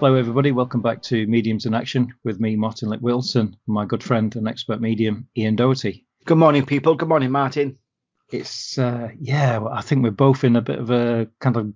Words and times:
Hello, 0.00 0.14
everybody. 0.14 0.52
Welcome 0.52 0.80
back 0.80 1.02
to 1.02 1.26
Mediums 1.26 1.66
in 1.66 1.74
Action 1.74 2.14
with 2.22 2.38
me, 2.38 2.54
Martin 2.54 2.88
Lick 2.88 3.00
Wilson, 3.00 3.56
my 3.66 3.84
good 3.84 4.00
friend 4.00 4.36
and 4.36 4.46
expert 4.46 4.80
medium, 4.80 5.26
Ian 5.36 5.56
Doherty. 5.56 6.06
Good 6.24 6.38
morning, 6.38 6.64
people. 6.64 6.94
Good 6.94 7.08
morning, 7.08 7.32
Martin. 7.32 7.76
It's, 8.30 8.78
uh, 8.78 9.08
yeah, 9.18 9.58
I 9.68 9.82
think 9.82 10.04
we're 10.04 10.12
both 10.12 10.44
in 10.44 10.54
a 10.54 10.62
bit 10.62 10.78
of 10.78 10.92
a 10.92 11.26
kind 11.40 11.56
of 11.56 11.72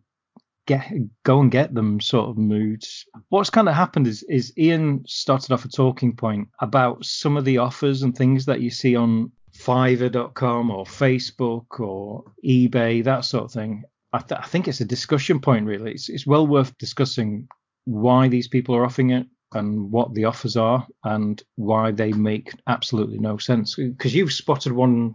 get 0.66 0.88
go 1.24 1.40
and 1.40 1.50
get 1.50 1.74
them 1.74 2.00
sort 2.00 2.30
of 2.30 2.38
mood. 2.38 2.84
What's 3.30 3.50
kind 3.50 3.68
of 3.68 3.74
happened 3.74 4.06
is, 4.06 4.22
is 4.28 4.56
Ian 4.56 5.02
started 5.04 5.50
off 5.50 5.64
a 5.64 5.68
talking 5.68 6.14
point 6.14 6.46
about 6.60 7.04
some 7.04 7.36
of 7.36 7.44
the 7.44 7.58
offers 7.58 8.02
and 8.02 8.16
things 8.16 8.44
that 8.46 8.60
you 8.60 8.70
see 8.70 8.94
on 8.94 9.32
Fiverr.com 9.52 10.70
or 10.70 10.84
Facebook 10.84 11.80
or 11.80 12.22
eBay, 12.46 13.02
that 13.02 13.24
sort 13.24 13.46
of 13.46 13.50
thing. 13.50 13.82
I, 14.12 14.18
th- 14.18 14.40
I 14.40 14.46
think 14.46 14.68
it's 14.68 14.80
a 14.80 14.84
discussion 14.84 15.40
point, 15.40 15.66
really. 15.66 15.90
It's, 15.90 16.08
it's 16.08 16.24
well 16.24 16.46
worth 16.46 16.78
discussing 16.78 17.48
why 17.84 18.28
these 18.28 18.48
people 18.48 18.74
are 18.74 18.84
offering 18.84 19.10
it 19.10 19.26
and 19.52 19.90
what 19.90 20.14
the 20.14 20.24
offers 20.24 20.56
are 20.56 20.86
and 21.04 21.42
why 21.56 21.90
they 21.90 22.12
make 22.12 22.52
absolutely 22.66 23.18
no 23.18 23.36
sense. 23.36 23.74
Because 23.76 24.14
you've 24.14 24.32
spotted 24.32 24.72
one 24.72 25.14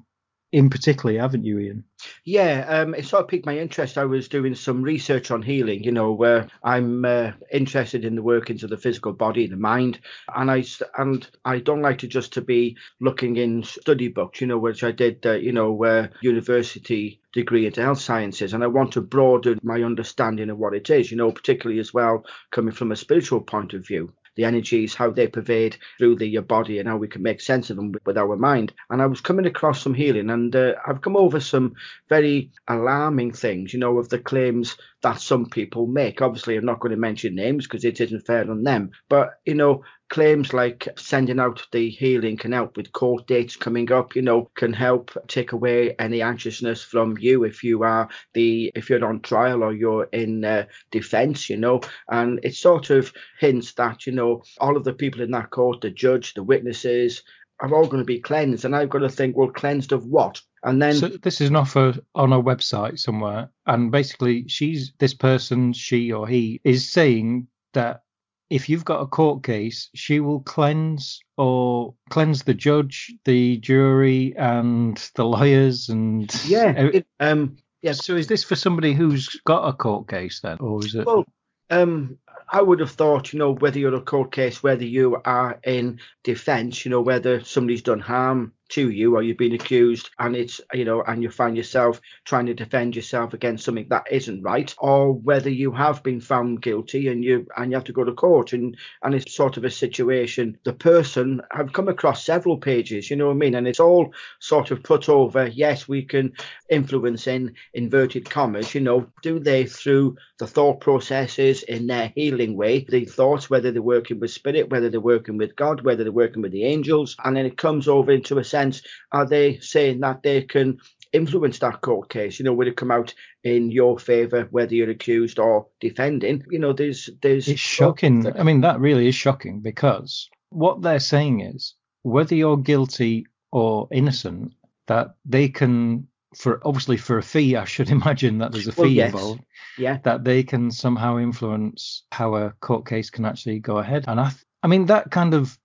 in 0.51 0.69
particular, 0.69 1.19
haven't 1.19 1.43
you, 1.43 1.59
Ian? 1.59 1.83
Yeah, 2.23 2.65
um, 2.69 2.95
it 2.95 3.05
sort 3.05 3.23
of 3.23 3.27
piqued 3.27 3.45
my 3.45 3.57
interest. 3.57 3.97
I 3.97 4.05
was 4.05 4.29
doing 4.29 4.55
some 4.55 4.81
research 4.81 5.29
on 5.29 5.41
healing, 5.41 5.83
you 5.83 5.91
know, 5.91 6.13
where 6.13 6.47
I'm 6.63 7.03
uh, 7.03 7.31
interested 7.51 8.05
in 8.05 8.15
the 8.15 8.21
workings 8.23 8.63
of 8.63 8.69
the 8.69 8.77
physical 8.77 9.11
body, 9.11 9.47
the 9.47 9.57
mind, 9.57 9.99
and 10.33 10.49
I 10.49 10.63
and 10.97 11.27
I 11.43 11.59
don't 11.59 11.81
like 11.81 11.97
to 11.99 12.07
just 12.07 12.33
to 12.33 12.41
be 12.41 12.77
looking 13.01 13.35
in 13.35 13.63
study 13.63 14.07
books, 14.07 14.39
you 14.39 14.47
know, 14.47 14.57
which 14.57 14.83
I 14.83 14.91
did, 14.91 15.25
uh, 15.25 15.33
you 15.33 15.51
know, 15.51 15.83
uh, 15.83 16.07
university 16.21 17.19
degree 17.33 17.65
into 17.65 17.81
health 17.81 17.99
sciences, 17.99 18.53
and 18.53 18.63
I 18.63 18.67
want 18.67 18.93
to 18.93 19.01
broaden 19.01 19.59
my 19.63 19.83
understanding 19.83 20.49
of 20.49 20.57
what 20.57 20.73
it 20.73 20.89
is, 20.89 21.11
you 21.11 21.17
know, 21.17 21.31
particularly 21.31 21.79
as 21.79 21.93
well 21.93 22.23
coming 22.51 22.73
from 22.73 22.91
a 22.91 22.95
spiritual 22.95 23.41
point 23.41 23.73
of 23.73 23.85
view 23.85 24.13
the 24.37 24.45
energies, 24.45 24.95
how 24.95 25.09
they 25.09 25.27
pervade 25.27 25.77
through 25.97 26.15
the 26.15 26.27
your 26.27 26.43
body, 26.43 26.79
and 26.79 26.87
how 26.87 26.95
we 26.95 27.09
can 27.09 27.21
make 27.21 27.41
sense 27.41 27.69
of 27.69 27.75
them 27.75 27.93
with 28.05 28.17
our 28.17 28.37
mind. 28.37 28.73
And 28.89 29.01
I 29.01 29.07
was 29.07 29.19
coming 29.19 29.45
across 29.45 29.81
some 29.81 29.93
healing, 29.93 30.29
and 30.29 30.55
uh, 30.55 30.75
I've 30.87 31.01
come 31.01 31.17
over 31.17 31.41
some 31.41 31.75
very 32.07 32.51
alarming 32.67 33.33
things, 33.33 33.73
you 33.73 33.79
know, 33.79 33.97
of 33.97 34.07
the 34.07 34.19
claims 34.19 34.77
that 35.01 35.19
some 35.19 35.47
people 35.47 35.87
make. 35.87 36.21
Obviously, 36.21 36.55
I'm 36.55 36.65
not 36.65 36.79
going 36.79 36.91
to 36.91 36.97
mention 36.97 37.35
names 37.35 37.67
because 37.67 37.83
it 37.83 37.99
isn't 37.99 38.25
fair 38.25 38.49
on 38.49 38.63
them, 38.63 38.91
but 39.09 39.39
you 39.45 39.55
know, 39.55 39.83
claims 40.09 40.53
like 40.53 40.87
sending 40.97 41.39
out 41.39 41.65
the 41.71 41.89
healing 41.89 42.37
can 42.37 42.51
help 42.51 42.77
with 42.77 42.91
court 42.93 43.27
dates 43.27 43.55
coming 43.55 43.91
up 43.91 44.15
you 44.15 44.21
know 44.21 44.49
can 44.55 44.71
help 44.71 45.11
take 45.27 45.51
away 45.51 45.95
any 45.99 46.21
anxiousness 46.21 46.81
from 46.81 47.17
you 47.17 47.43
if 47.43 47.63
you 47.63 47.83
are 47.83 48.07
the 48.33 48.71
if 48.75 48.89
you're 48.89 49.05
on 49.05 49.19
trial 49.21 49.63
or 49.63 49.73
you're 49.73 50.05
in 50.05 50.43
uh, 50.45 50.65
defense 50.91 51.49
you 51.49 51.57
know. 51.57 51.81
And 52.09 52.39
it 52.43 52.55
sort 52.55 52.89
of 52.89 53.11
hints 53.39 53.73
that 53.73 54.05
you 54.05 54.13
know 54.13 54.43
all 54.59 54.77
of 54.77 54.83
the 54.83 54.93
people 54.93 55.21
in 55.21 55.31
that 55.31 55.49
court 55.49 55.81
the 55.81 55.89
judge 55.89 56.33
the 56.33 56.43
witnesses 56.43 57.23
are 57.59 57.73
all 57.73 57.87
going 57.87 58.01
to 58.01 58.05
be 58.05 58.19
cleansed. 58.19 58.65
And 58.65 58.75
i've 58.75 58.89
got 58.89 58.99
to 58.99 59.09
think 59.09 59.35
well 59.35 59.49
cleansed 59.49 59.91
of 59.91 60.05
what? 60.05 60.41
And 60.63 60.81
then 60.81 60.95
so 60.95 61.07
this 61.07 61.41
is 61.41 61.49
an 61.49 61.55
offer 61.55 61.95
on 62.15 62.33
a 62.33 62.41
website 62.41 62.99
somewhere 62.99 63.49
and 63.65 63.91
basically 63.91 64.47
she's 64.47 64.93
this 64.99 65.13
person 65.13 65.73
she 65.73 66.11
or 66.11 66.27
he 66.27 66.61
is 66.63 66.91
saying 66.91 67.47
that 67.73 68.01
if 68.49 68.69
you've 68.69 68.85
got 68.85 69.01
a 69.01 69.07
court 69.07 69.43
case, 69.43 69.89
she 69.93 70.19
will 70.19 70.39
cleanse 70.41 71.19
or 71.37 71.93
cleanse 72.09 72.43
the 72.43 72.53
judge, 72.53 73.13
the 73.25 73.57
jury, 73.57 74.33
and 74.37 74.97
the 75.15 75.25
lawyers, 75.25 75.89
and 75.89 76.33
yeah, 76.45 76.71
it, 76.71 77.07
um, 77.19 77.57
yeah. 77.81 77.91
So 77.91 78.15
is 78.15 78.27
this 78.27 78.43
for 78.43 78.55
somebody 78.55 78.93
who's 78.93 79.27
got 79.45 79.67
a 79.67 79.73
court 79.73 80.07
case 80.07 80.39
then, 80.41 80.57
or 80.59 80.85
is 80.85 80.95
it? 80.95 81.05
Well, 81.05 81.25
um, 81.69 82.17
I 82.49 82.61
would 82.61 82.79
have 82.79 82.91
thought, 82.91 83.33
you 83.33 83.39
know, 83.39 83.53
whether 83.53 83.79
you're 83.79 83.95
a 83.95 84.01
court 84.01 84.31
case, 84.31 84.63
whether 84.63 84.85
you 84.85 85.21
are 85.25 85.59
in 85.63 85.99
defence, 86.23 86.85
you 86.85 86.91
know, 86.91 87.01
whether 87.01 87.43
somebody's 87.43 87.81
done 87.81 87.99
harm 87.99 88.53
to 88.69 88.89
you 88.89 89.15
or 89.15 89.23
you've 89.23 89.37
been 89.37 89.53
accused 89.53 90.09
and 90.19 90.35
it's 90.35 90.59
you 90.73 90.85
know 90.85 91.01
and 91.03 91.23
you 91.23 91.29
find 91.29 91.55
yourself 91.55 92.01
trying 92.25 92.45
to 92.45 92.53
defend 92.53 92.95
yourself 92.95 93.33
against 93.33 93.63
something 93.65 93.87
that 93.89 94.05
isn't 94.11 94.41
right 94.41 94.73
or 94.77 95.13
whether 95.13 95.49
you 95.49 95.71
have 95.71 96.03
been 96.03 96.19
found 96.19 96.61
guilty 96.61 97.07
and 97.07 97.23
you 97.23 97.45
and 97.57 97.71
you 97.71 97.77
have 97.77 97.83
to 97.83 97.93
go 97.93 98.03
to 98.03 98.13
court 98.13 98.53
and 98.53 98.77
and 99.03 99.15
it's 99.15 99.33
sort 99.33 99.57
of 99.57 99.63
a 99.63 99.71
situation. 99.71 100.57
The 100.63 100.73
person 100.73 101.41
i've 101.51 101.73
come 101.73 101.87
across 101.87 102.25
several 102.25 102.57
pages 102.57 103.09
you 103.09 103.15
know 103.15 103.27
what 103.27 103.33
i 103.33 103.37
mean? 103.37 103.55
And 103.55 103.67
it's 103.67 103.79
all 103.79 104.13
sort 104.39 104.71
of 104.71 104.83
put 104.83 105.09
over 105.09 105.47
yes 105.47 105.87
we 105.87 106.03
can 106.03 106.33
influence 106.69 107.27
in 107.27 107.55
inverted 107.73 108.29
commas 108.29 108.73
you 108.75 108.81
know 108.81 109.07
do 109.21 109.39
they 109.39 109.65
through 109.65 110.17
the 110.39 110.47
thought 110.47 110.81
processes 110.81 111.63
in 111.63 111.87
their 111.87 112.11
healing 112.15 112.55
way 112.55 112.85
the 112.89 113.05
thoughts 113.05 113.49
whether 113.49 113.71
they're 113.71 113.81
working 113.81 114.19
with 114.19 114.31
spirit 114.31 114.69
whether 114.69 114.89
they're 114.89 114.99
working 114.99 115.37
with 115.37 115.55
god 115.55 115.81
whether 115.81 116.03
they're 116.03 116.11
working 116.11 116.41
with 116.41 116.51
the 116.51 116.65
angels 116.65 117.15
and 117.23 117.35
then 117.35 117.45
it 117.45 117.57
comes 117.57 117.87
over 117.87 118.11
into 118.11 118.37
a 118.37 118.43
sense, 118.57 118.81
are 119.11 119.27
they 119.27 119.59
saying 119.59 119.99
that 120.01 120.23
they 120.23 120.41
can 120.41 120.77
influence 121.13 121.59
that 121.59 121.81
court 121.81 122.09
case? 122.09 122.39
You 122.39 122.45
know, 122.45 122.53
will 122.53 122.67
it 122.67 122.77
come 122.77 122.91
out 122.91 123.13
in 123.43 123.71
your 123.71 123.99
favour 123.99 124.47
whether 124.51 124.75
you're 124.75 124.89
accused 124.89 125.39
or 125.39 125.67
defending? 125.79 126.43
You 126.49 126.59
know, 126.59 126.73
there's 126.73 127.09
there's 127.21 127.47
it's 127.47 127.59
shocking. 127.59 128.27
I 128.37 128.43
mean, 128.43 128.61
that 128.61 128.79
really 128.79 129.07
is 129.07 129.15
shocking 129.15 129.61
because 129.61 130.29
what 130.49 130.81
they're 130.81 130.99
saying 130.99 131.41
is 131.41 131.75
whether 132.03 132.35
you're 132.35 132.57
guilty 132.57 133.25
or 133.51 133.87
innocent, 133.91 134.53
that 134.87 135.15
they 135.25 135.49
can 135.49 136.07
for 136.35 136.61
obviously 136.65 136.97
for 136.97 137.17
a 137.17 137.23
fee, 137.23 137.55
I 137.55 137.65
should 137.65 137.89
imagine 137.99 138.39
that 138.39 138.51
there's 138.51 138.67
a 138.67 138.71
fee 138.71 138.81
well, 138.81 138.89
yes. 138.91 139.13
involved. 139.13 139.43
Yeah. 139.77 139.97
That 140.03 140.23
they 140.23 140.43
can 140.43 140.71
somehow 140.71 141.17
influence 141.17 142.03
how 142.11 142.35
a 142.35 142.51
court 142.61 142.87
case 142.87 143.09
can 143.09 143.25
actually 143.25 143.59
go 143.59 143.77
ahead. 143.77 144.05
And 144.07 144.19
I, 144.19 144.29
th- 144.29 144.43
I 144.63 144.67
mean, 144.67 144.87
that 144.87 145.11
kind 145.11 145.33
of 145.33 145.57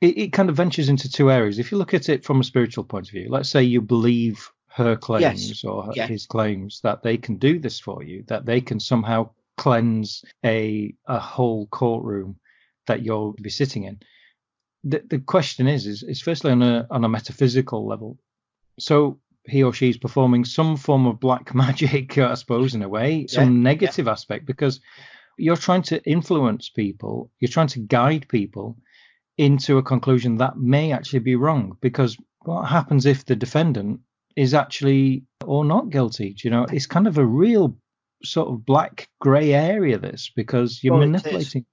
it, 0.00 0.18
it, 0.18 0.32
kind 0.32 0.48
of 0.48 0.56
ventures 0.56 0.88
into 0.88 1.10
two 1.10 1.30
areas. 1.30 1.58
If 1.58 1.72
you 1.72 1.78
look 1.78 1.94
at 1.94 2.08
it 2.08 2.24
from 2.24 2.40
a 2.40 2.44
spiritual 2.44 2.84
point 2.84 3.08
of 3.08 3.12
view, 3.12 3.28
let's 3.28 3.50
say 3.50 3.62
you 3.62 3.80
believe 3.80 4.50
her 4.68 4.96
claims 4.96 5.48
yes. 5.48 5.64
or 5.64 5.90
yeah. 5.94 6.06
his 6.06 6.26
claims 6.26 6.80
that 6.82 7.02
they 7.02 7.16
can 7.16 7.36
do 7.36 7.58
this 7.58 7.80
for 7.80 8.02
you, 8.02 8.24
that 8.28 8.46
they 8.46 8.60
can 8.60 8.78
somehow 8.78 9.30
cleanse 9.56 10.24
a 10.44 10.94
a 11.06 11.18
whole 11.18 11.66
courtroom 11.66 12.36
that 12.86 13.04
you'll 13.04 13.32
be 13.32 13.50
sitting 13.50 13.84
in. 13.84 13.98
The, 14.84 15.02
the 15.10 15.18
question 15.18 15.66
is, 15.66 15.86
is, 15.86 16.04
is 16.04 16.20
firstly 16.20 16.52
on 16.52 16.62
a 16.62 16.86
on 16.90 17.04
a 17.04 17.08
metaphysical 17.08 17.86
level. 17.86 18.18
So 18.78 19.18
he 19.44 19.64
or 19.64 19.72
she 19.72 19.88
is 19.88 19.96
performing 19.96 20.44
some 20.44 20.76
form 20.76 21.06
of 21.06 21.18
black 21.18 21.54
magic, 21.64 22.16
I 22.18 22.34
suppose, 22.34 22.74
in 22.74 22.82
a 22.82 22.88
way, 22.88 23.26
some 23.26 23.56
yeah. 23.56 23.62
negative 23.62 24.06
yeah. 24.06 24.12
aspect, 24.12 24.46
because 24.46 24.80
you're 25.38 25.56
trying 25.56 25.82
to 25.82 26.02
influence 26.04 26.68
people, 26.68 27.30
you're 27.40 27.48
trying 27.48 27.68
to 27.68 27.80
guide 27.80 28.26
people 28.28 28.76
into 29.38 29.78
a 29.78 29.82
conclusion 29.82 30.36
that 30.36 30.58
may 30.58 30.92
actually 30.92 31.20
be 31.20 31.36
wrong 31.36 31.76
because 31.80 32.16
what 32.42 32.64
happens 32.64 33.06
if 33.06 33.24
the 33.24 33.36
defendant 33.36 34.00
is 34.36 34.52
actually 34.52 35.24
or 35.44 35.64
not 35.64 35.90
guilty? 35.90 36.34
Do 36.34 36.46
you 36.46 36.50
know, 36.50 36.66
it's 36.70 36.86
kind 36.86 37.06
of 37.06 37.18
a 37.18 37.24
real 37.24 37.76
sort 38.24 38.48
of 38.48 38.66
black 38.66 39.08
grey 39.20 39.54
area. 39.54 39.98
This 39.98 40.30
because 40.34 40.82
you're 40.82 40.94
well, 40.94 41.06
manipulating. 41.06 41.62
It 41.62 41.66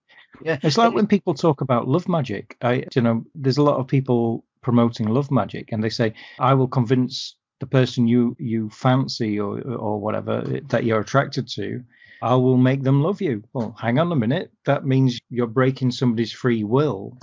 yeah. 0.43 0.59
It's 0.63 0.77
like 0.77 0.93
when 0.93 1.07
people 1.07 1.33
talk 1.33 1.61
about 1.61 1.87
love 1.87 2.07
magic. 2.07 2.57
I, 2.61 2.85
you 2.93 3.01
know, 3.01 3.25
there's 3.35 3.57
a 3.57 3.63
lot 3.63 3.79
of 3.79 3.87
people 3.87 4.43
promoting 4.61 5.07
love 5.07 5.31
magic, 5.31 5.71
and 5.71 5.83
they 5.83 5.89
say, 5.89 6.13
"I 6.39 6.53
will 6.53 6.67
convince 6.67 7.35
the 7.59 7.67
person 7.67 8.07
you 8.07 8.35
you 8.39 8.69
fancy 8.69 9.39
or 9.39 9.61
or 9.61 9.99
whatever 9.99 10.41
that 10.69 10.83
you're 10.83 11.01
attracted 11.01 11.47
to." 11.49 11.83
I 12.21 12.35
will 12.35 12.57
make 12.57 12.81
them 12.81 13.01
love 13.01 13.21
you. 13.21 13.43
Well, 13.53 13.75
hang 13.79 13.99
on 13.99 14.11
a 14.11 14.15
minute. 14.15 14.51
That 14.65 14.85
means 14.85 15.19
you're 15.29 15.47
breaking 15.47 15.91
somebody's 15.91 16.31
free 16.31 16.63
will 16.63 17.17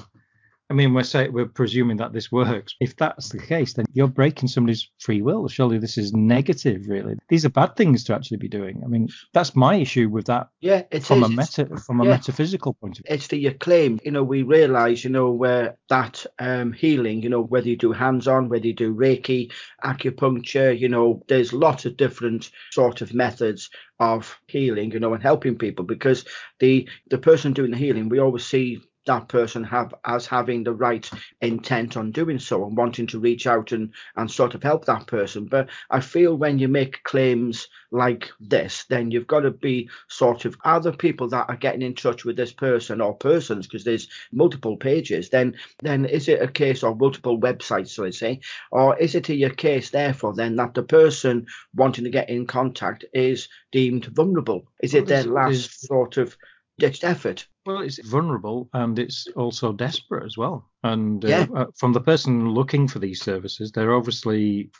I 0.73 0.75
mean, 0.75 0.95
we're 0.95 1.03
say, 1.03 1.29
we're 1.29 1.45
presuming 1.45 1.99
that 1.99 2.15
this 2.15 2.33
works. 2.33 2.77
If 2.81 2.97
that's 2.97 3.29
the 3.29 3.39
case, 3.39 3.75
then 3.75 3.85
you're 3.93 4.09
breaking 4.09 4.49
somebody's 4.49 4.89
free 5.01 5.21
will. 5.21 5.47
Surely 5.47 5.77
this 5.77 5.99
is 5.99 6.15
negative, 6.15 6.89
really. 6.89 7.17
These 7.29 7.45
are 7.45 7.51
bad 7.51 7.77
things 7.77 8.05
to 8.05 8.15
actually 8.15 8.39
be 8.39 8.49
doing. 8.49 8.81
I 8.83 8.89
mean, 8.89 9.11
that's 9.35 9.55
my 9.55 9.75
issue 9.75 10.09
with 10.09 10.25
that. 10.29 10.49
Yeah, 10.63 10.85
it's 10.91 11.09
from 11.09 11.25
is. 11.25 11.29
a 11.29 11.33
meta 11.33 11.77
from 11.77 12.01
a 12.01 12.05
yeah. 12.05 12.13
metaphysical 12.13 12.73
point 12.73 12.99
of 12.99 13.05
view. 13.05 13.15
It's 13.15 13.27
the 13.27 13.51
claim. 13.53 14.01
You 14.03 14.13
know, 14.13 14.25
we 14.25 14.45
realise, 14.45 15.05
you 15.05 15.11
know, 15.11 15.31
where 15.31 15.77
that 15.91 16.25
um, 16.39 16.73
healing. 16.73 17.23
You 17.23 17.29
know, 17.29 17.43
whether 17.43 17.69
you 17.69 17.77
do 17.77 17.93
hands-on, 17.93 18.49
whether 18.49 18.67
you 18.67 18.73
do 18.73 18.95
Reiki, 18.95 19.53
acupuncture. 19.85 20.79
You 20.79 20.89
know, 20.89 21.23
there's 21.29 21.53
lots 21.53 21.85
of 21.85 21.99
different 21.99 22.51
sort 22.71 23.03
of 23.03 23.13
methods 23.13 23.69
of 24.01 24.41
healing. 24.47 24.93
You 24.93 25.01
know, 25.01 25.13
and 25.13 25.23
helping 25.23 25.59
people 25.59 25.85
because 25.85 26.25
the 26.61 26.89
the 27.11 27.19
person 27.19 27.53
doing 27.53 27.73
the 27.73 27.77
healing, 27.77 28.09
we 28.09 28.21
always 28.21 28.47
see 28.47 28.81
that 29.07 29.29
person 29.29 29.65
have 29.65 29.95
as 30.05 30.27
having 30.27 30.65
the 30.65 30.73
right 30.73 31.09
intent 31.41 31.97
on 31.97 32.13
doing 32.13 32.39
so 32.39 32.65
and 32.65 32.77
wanting 32.77 33.07
to 33.07 33.19
reach 33.19 33.47
out 33.47 33.73
and 33.73 33.93
and 34.17 34.31
sort 34.31 34.55
of 34.55 34.63
help 34.63 34.85
that 34.85 35.07
person. 35.07 35.47
But 35.47 35.69
i 35.91 36.01
feel 36.01 36.37
when 36.37 36.59
you 36.59 36.69
make 36.69 37.03
claims 37.05 37.69
like 37.91 38.31
this 38.41 38.85
then 38.89 39.11
you've 39.11 39.27
got 39.27 39.41
to 39.41 39.51
be 39.51 39.89
sort 40.09 40.45
of 40.45 40.57
other 40.65 40.93
people 40.93 41.29
that 41.29 41.49
are 41.49 41.57
getting 41.57 41.83
in 41.83 41.95
touch 41.95 42.25
with 42.25 42.37
this 42.37 42.53
person 42.53 43.01
or 43.01 43.15
persons 43.15 43.67
because 43.67 43.85
there's 43.85 44.09
multiple 44.33 44.77
pages 44.77 45.29
then 45.29 45.55
then 45.81 46.07
is 46.07 46.29
it 46.29 46.41
a 46.41 46.49
case 46.49 46.83
of 46.83 46.99
multiple 46.99 47.39
websites 47.39 47.89
so 47.89 48.05
i 48.05 48.11
say? 48.11 48.41
Or 48.71 48.97
is 48.99 49.15
it 49.15 49.29
a 49.29 49.51
case 49.51 49.91
therefore 49.91 50.35
then 50.35 50.57
that 50.57 50.75
the 50.75 50.83
person 50.83 51.47
wanting 51.75 52.05
to 52.05 52.11
get 52.11 52.31
in 52.31 52.47
contact 52.47 53.05
is 53.13 53.49
deemed 53.71 54.07
vulnerable? 54.07 54.67
Is 54.83 54.95
it 54.95 55.07
their 55.07 55.25
last 55.25 55.87
sort 55.87 56.17
of 56.17 56.37
ditched 56.83 57.05
effort. 57.05 57.47
Well, 57.65 57.81
it's 57.83 58.01
vulnerable 58.17 58.69
and 58.75 58.99
it's 58.99 59.27
also 59.37 59.73
desperate 59.73 60.25
as 60.27 60.37
well. 60.37 60.57
And 60.83 61.25
uh, 61.25 61.29
Yeah. 61.29 61.47
uh, 61.55 61.67
from 61.81 61.93
the 61.93 62.01
person 62.01 62.51
looking 62.51 62.89
for 62.89 62.99
these 62.99 63.23
services, 63.23 63.71
they're 63.71 63.95
obviously 63.95 64.71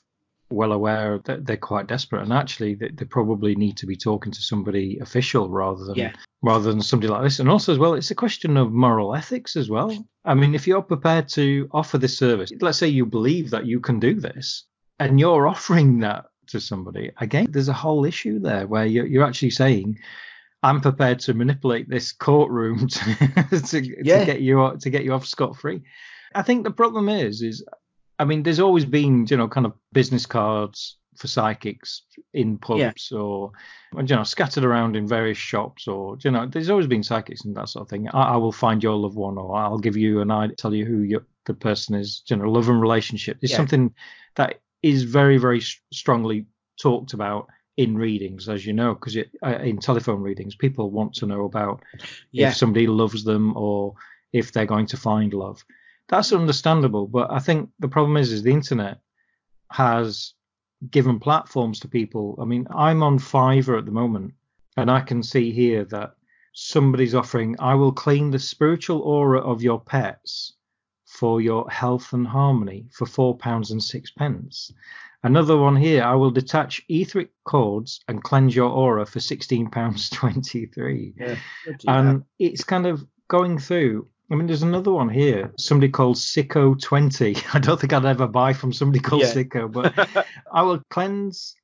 well 0.51 0.73
aware 0.73 1.21
that 1.25 1.47
they're 1.47 1.57
quite 1.73 1.87
desperate, 1.87 2.23
and 2.23 2.33
actually 2.33 2.75
they, 2.75 2.89
they 2.89 3.07
probably 3.07 3.55
need 3.55 3.77
to 3.79 3.87
be 3.87 3.97
talking 3.97 4.33
to 4.33 4.43
somebody 4.43 4.99
official 5.01 5.49
rather 5.49 5.85
than 5.85 5.97
Yeah. 5.97 6.13
rather 6.43 6.71
than 6.73 6.83
somebody 6.83 7.09
like 7.13 7.23
this. 7.23 7.39
And 7.41 7.49
also 7.49 7.73
as 7.73 7.79
well, 7.79 7.95
it's 7.95 8.11
a 8.11 8.23
question 8.25 8.57
of 8.57 8.73
moral 8.73 9.15
ethics 9.15 9.57
as 9.57 9.71
well. 9.71 9.91
I 10.25 10.35
mean, 10.35 10.55
if 10.55 10.67
you're 10.67 10.83
prepared 10.95 11.29
to 11.39 11.69
offer 11.71 11.99
this 11.99 12.19
service, 12.19 12.51
let's 12.61 12.79
say 12.79 12.89
you 12.89 13.07
believe 13.07 13.51
that 13.51 13.65
you 13.67 13.79
can 13.81 13.99
do 14.01 14.15
this, 14.29 14.67
and 14.99 15.19
you're 15.21 15.47
offering 15.55 16.01
that 16.01 16.25
to 16.49 16.61
somebody, 16.61 17.13
again, 17.27 17.47
there's 17.53 17.69
a 17.77 17.81
whole 17.85 18.05
issue 18.05 18.39
there 18.41 18.67
where 18.67 18.87
you're, 18.87 19.07
you're 19.07 19.29
actually 19.31 19.51
saying. 19.65 19.99
I'm 20.63 20.81
prepared 20.81 21.19
to 21.21 21.35
manipulate 21.35 21.89
this 21.89 22.13
courtroom 22.13 22.87
to, 22.89 23.61
to, 23.61 24.07
Yeah. 24.07 24.21
to 24.21 24.25
get 24.27 24.41
you 24.41 24.77
to 24.81 24.91
get 24.91 25.05
you 25.05 25.13
off 25.13 25.27
scot 25.27 25.57
free. 25.57 25.83
I 26.35 26.43
think 26.43 26.65
the 26.65 26.71
problem 26.71 27.09
is, 27.09 27.43
is 27.43 27.65
I 28.19 28.25
mean, 28.25 28.43
there's 28.43 28.61
always 28.61 28.85
been, 28.85 29.27
you 29.29 29.37
know, 29.37 29.49
kind 29.49 29.67
of 29.67 29.73
business 29.93 30.27
cards 30.27 30.99
for 31.17 31.27
psychics 31.27 32.03
in 32.33 32.57
pubs 32.57 33.13
or, 33.13 33.51
you 33.97 34.03
know, 34.17 34.23
scattered 34.23 34.65
around 34.65 34.97
in 34.97 35.07
various 35.07 35.37
shops 35.37 35.87
or, 35.87 36.17
you 36.25 36.31
know, 36.31 36.47
there's 36.47 36.71
always 36.71 36.87
been 36.87 37.03
psychics 37.03 37.45
and 37.45 37.55
that 37.57 37.69
sort 37.69 37.83
of 37.83 37.91
thing. 37.91 38.09
I, 38.11 38.35
I 38.35 38.37
will 38.37 38.53
find 38.53 38.83
your 38.83 38.95
loved 38.95 39.17
one 39.17 39.37
or 39.37 39.55
I'll 39.57 39.79
give 39.79 39.97
you 39.97 40.21
an 40.21 40.31
idea, 40.31 40.57
tell 40.57 40.73
you 40.75 40.87
who 40.87 41.01
your, 41.01 41.27
the 41.47 41.53
person 41.55 41.95
is, 41.97 42.23
you 42.29 42.37
know, 42.37 42.49
love 42.51 42.69
and 42.69 42.81
relationship. 42.81 43.39
is 43.43 43.51
Yeah. 43.51 43.57
something 43.59 43.93
that 44.37 44.61
is 44.83 45.03
very, 45.03 45.37
very 45.37 45.61
strongly 45.93 46.47
talked 46.81 47.13
about 47.13 47.47
in 47.77 47.97
readings, 47.97 48.49
as 48.49 48.67
you 48.67 48.73
know, 48.73 48.95
because 48.95 49.17
uh, 49.17 49.59
in 49.59 49.79
telephone 49.79 50.21
readings, 50.21 50.55
people 50.55 50.91
want 50.91 51.15
to 51.15 51.27
know 51.27 51.45
about 51.45 51.83
Yeah. 52.31 52.49
if 52.49 52.57
somebody 52.57 52.87
loves 52.87 53.25
them 53.25 53.57
or 53.57 53.95
if 54.33 54.53
they're 54.53 54.67
going 54.67 54.87
to 54.87 54.97
find 54.97 55.33
love. 55.33 55.65
That's 56.09 56.33
understandable, 56.33 57.07
but 57.07 57.31
I 57.31 57.39
think 57.39 57.71
the 57.79 57.89
problem 57.89 58.17
is, 58.17 58.33
is 58.33 58.43
the 58.43 58.53
internet 58.53 59.01
has 59.71 60.35
given 60.91 61.19
platforms 61.19 61.81
to 61.81 61.89
people. 61.89 62.39
I 62.41 62.45
mean, 62.45 62.67
I'm 62.75 63.03
on 63.03 63.19
Fiverr 63.19 63.79
at 63.79 63.87
the 63.87 63.93
moment, 63.93 64.35
and 64.77 64.91
I 64.91 65.01
can 65.01 65.23
see 65.23 65.53
here 65.53 65.85
that 65.87 66.15
somebody's 66.53 67.15
offering, 67.15 67.57
I 67.59 67.75
will 67.75 67.93
clean 67.93 68.31
the 68.31 68.39
spiritual 68.39 69.01
aura 69.01 69.41
of 69.41 69.63
your 69.63 69.81
pets 69.81 70.55
for 71.07 71.41
your 71.41 71.69
health 71.71 72.13
and 72.13 72.27
harmony 72.27 72.87
for 72.91 73.07
four 73.07 73.37
pounds 73.37 73.71
and 73.71 73.83
six 73.83 74.11
pence. 74.11 74.73
Another 75.25 75.57
one 75.57 75.77
here, 75.77 76.03
I 76.03 76.15
will 76.17 76.31
detach 76.33 76.83
etheric 76.89 77.31
cords 77.45 78.01
and 78.09 78.23
cleanse 78.23 78.57
your 78.57 78.71
aura 78.71 79.07
for 79.07 79.21
sixteen 79.21 79.71
pounds 79.71 80.11
twenty 80.21 80.67
three 80.67 81.15
Yeah. 81.19 81.37
and 81.87 82.25
it's 82.39 82.65
kind 82.65 82.87
of 82.87 83.05
going 83.29 83.59
through. 83.59 84.09
I 84.31 84.35
mean, 84.35 84.47
there's 84.47 84.63
another 84.63 84.91
one 84.93 85.09
here. 85.11 85.53
Somebody 85.59 85.91
called 85.93 86.17
Sicko 86.17 86.81
Twenty. 86.81 87.37
I 87.55 87.59
don't 87.59 87.79
think 87.81 87.93
I'd 87.93 88.05
ever 88.05 88.27
buy 88.27 88.53
from 88.53 88.73
somebody 88.73 89.01
called 89.01 89.23
Yeah. 89.23 89.33
Sicko, 89.33 89.71
but 89.71 90.27
I 90.53 90.63
will 90.63 90.83
cleanse 90.91 91.55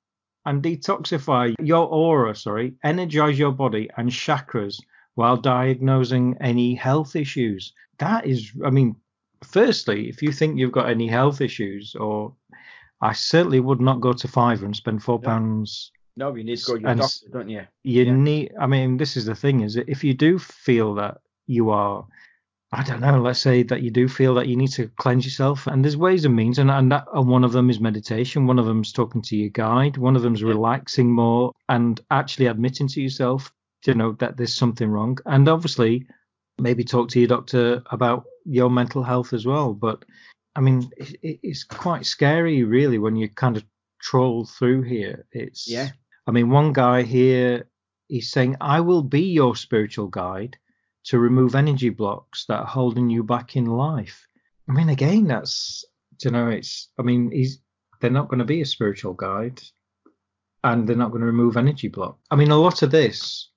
and 0.47 0.63
detoxify 0.63 1.55
your 1.61 1.87
aura. 1.89 2.35
Sorry, 2.37 2.75
energize 2.85 3.39
your 3.39 3.53
body 3.53 3.89
and 3.97 4.09
chakras 4.11 4.81
while 5.15 5.37
diagnosing 5.37 6.37
any 6.41 6.75
health 6.75 7.17
issues. 7.17 7.73
That 7.99 8.25
is, 8.25 8.53
I 8.65 8.71
mean, 8.71 8.95
firstly, 9.43 10.09
if 10.09 10.23
you 10.23 10.31
think 10.31 10.59
you've 10.59 10.71
got 10.73 10.89
any 10.89 11.09
health 11.09 11.41
issues, 11.41 11.97
or 11.97 12.35
I 13.01 13.13
certainly 13.13 13.61
would 13.61 13.81
not 13.81 14.01
go 14.01 14.13
to 14.13 14.29
Fiverr 14.29 14.65
and 14.65 14.75
spend 14.77 15.03
four 15.03 15.19
No. 15.23 15.29
pounds 15.29 15.93
no, 16.17 16.35
you 16.35 16.43
need 16.43 16.57
to 16.59 16.67
go 16.67 16.75
to 16.75 16.81
your 16.81 16.91
And- 16.91 17.01
doctor, 17.01 17.29
don't 17.33 17.49
you? 17.49 17.63
you 17.85 18.03
Yeah. 18.05 18.13
need 18.13 18.53
i 18.61 18.67
mean 18.67 18.97
this 18.97 19.17
is 19.17 19.25
the 19.27 19.35
thing 19.37 19.61
is 19.61 19.75
that 19.75 19.89
if 19.89 20.03
you 20.03 20.15
do 20.15 20.39
feel 20.39 20.95
that 20.97 21.19
you 21.47 21.71
are 21.71 22.05
i 22.73 22.83
don't 22.83 23.01
know 23.01 23.21
let's 23.23 23.39
say 23.41 23.63
that 23.63 23.83
you 23.83 23.91
do 23.91 24.09
feel 24.09 24.35
that 24.35 24.49
you 24.49 24.57
need 24.57 24.73
to 24.73 24.89
cleanse 25.03 25.25
yourself 25.25 25.67
and 25.69 25.83
there's 25.85 25.97
ways 25.97 26.25
and 26.25 26.35
means 26.35 26.59
and, 26.59 26.71
and, 26.73 26.91
that, 26.93 27.05
and 27.15 27.29
one 27.29 27.45
of 27.45 27.53
them 27.53 27.71
is 27.71 27.79
meditation 27.81 28.47
one 28.49 28.59
of 28.59 28.67
them's 28.67 28.93
talking 28.93 29.23
to 29.23 29.37
your 29.37 29.49
guide 29.51 29.97
one 29.97 30.17
of 30.17 30.23
them's 30.23 30.41
Yeah. 30.43 30.49
relaxing 30.49 31.11
more 31.11 31.53
and 31.69 32.01
actually 32.11 32.47
admitting 32.47 32.89
to 32.89 33.01
yourself 33.01 33.53
you 33.87 33.95
know 33.95 34.13
that 34.19 34.37
there's 34.37 34.55
something 34.57 34.91
wrong 34.91 35.17
and 35.27 35.49
obviously 35.49 36.05
maybe 36.59 36.83
talk 36.83 37.09
to 37.11 37.21
your 37.21 37.29
doctor 37.29 37.81
about 37.93 38.25
your 38.45 38.69
mental 38.71 39.05
health 39.05 39.33
as 39.33 39.47
well 39.47 39.73
but 39.73 40.05
i 40.57 40.61
mean 40.61 40.91
it, 40.97 41.15
it- 41.23 41.41
it's 41.43 41.65
quite 41.65 42.05
scary 42.07 42.65
really 42.65 42.99
when 42.99 43.17
you 43.17 43.29
kind 43.29 43.57
of 43.57 43.65
troll 44.01 44.45
through 44.45 44.83
here 44.83 45.27
it's 45.33 45.69
Yeah. 45.69 45.89
I 46.27 46.31
mean, 46.31 46.51
one 46.51 46.75
guy 46.75 47.05
here, 47.05 47.69
he's 48.09 48.31
saying, 48.31 48.57
I 48.61 48.81
will 48.81 49.03
be 49.03 49.23
your 49.23 49.57
spiritual 49.57 50.09
guide 50.09 50.59
to 51.05 51.19
remove 51.19 51.55
energy 51.55 51.89
blocks 51.89 52.45
that 52.49 52.61
are 52.61 52.67
holding 52.67 53.09
you 53.09 53.23
back 53.23 53.57
in 53.57 53.65
life. 53.65 54.27
I 54.69 54.73
mean, 54.75 54.91
again, 54.91 55.27
that's, 55.27 55.87
you 56.23 56.31
know, 56.31 56.49
it's, 56.49 56.89
I 56.99 57.03
mean, 57.03 57.31
he's, 57.31 57.61
they're 58.01 58.11
not 58.11 58.29
going 58.29 58.41
to 58.41 58.45
be 58.45 58.61
a 58.61 58.67
spiritual 58.67 59.15
guide 59.15 59.63
and 60.65 60.87
they're 60.87 60.97
not 60.97 61.11
going 61.13 61.23
to 61.23 61.27
remove 61.27 61.57
energy 61.57 61.89
block. 61.89 62.19
I 62.31 62.37
mean, 62.37 62.51
a 62.51 62.59
lot 62.61 62.83
of 62.83 62.91
this 62.91 63.49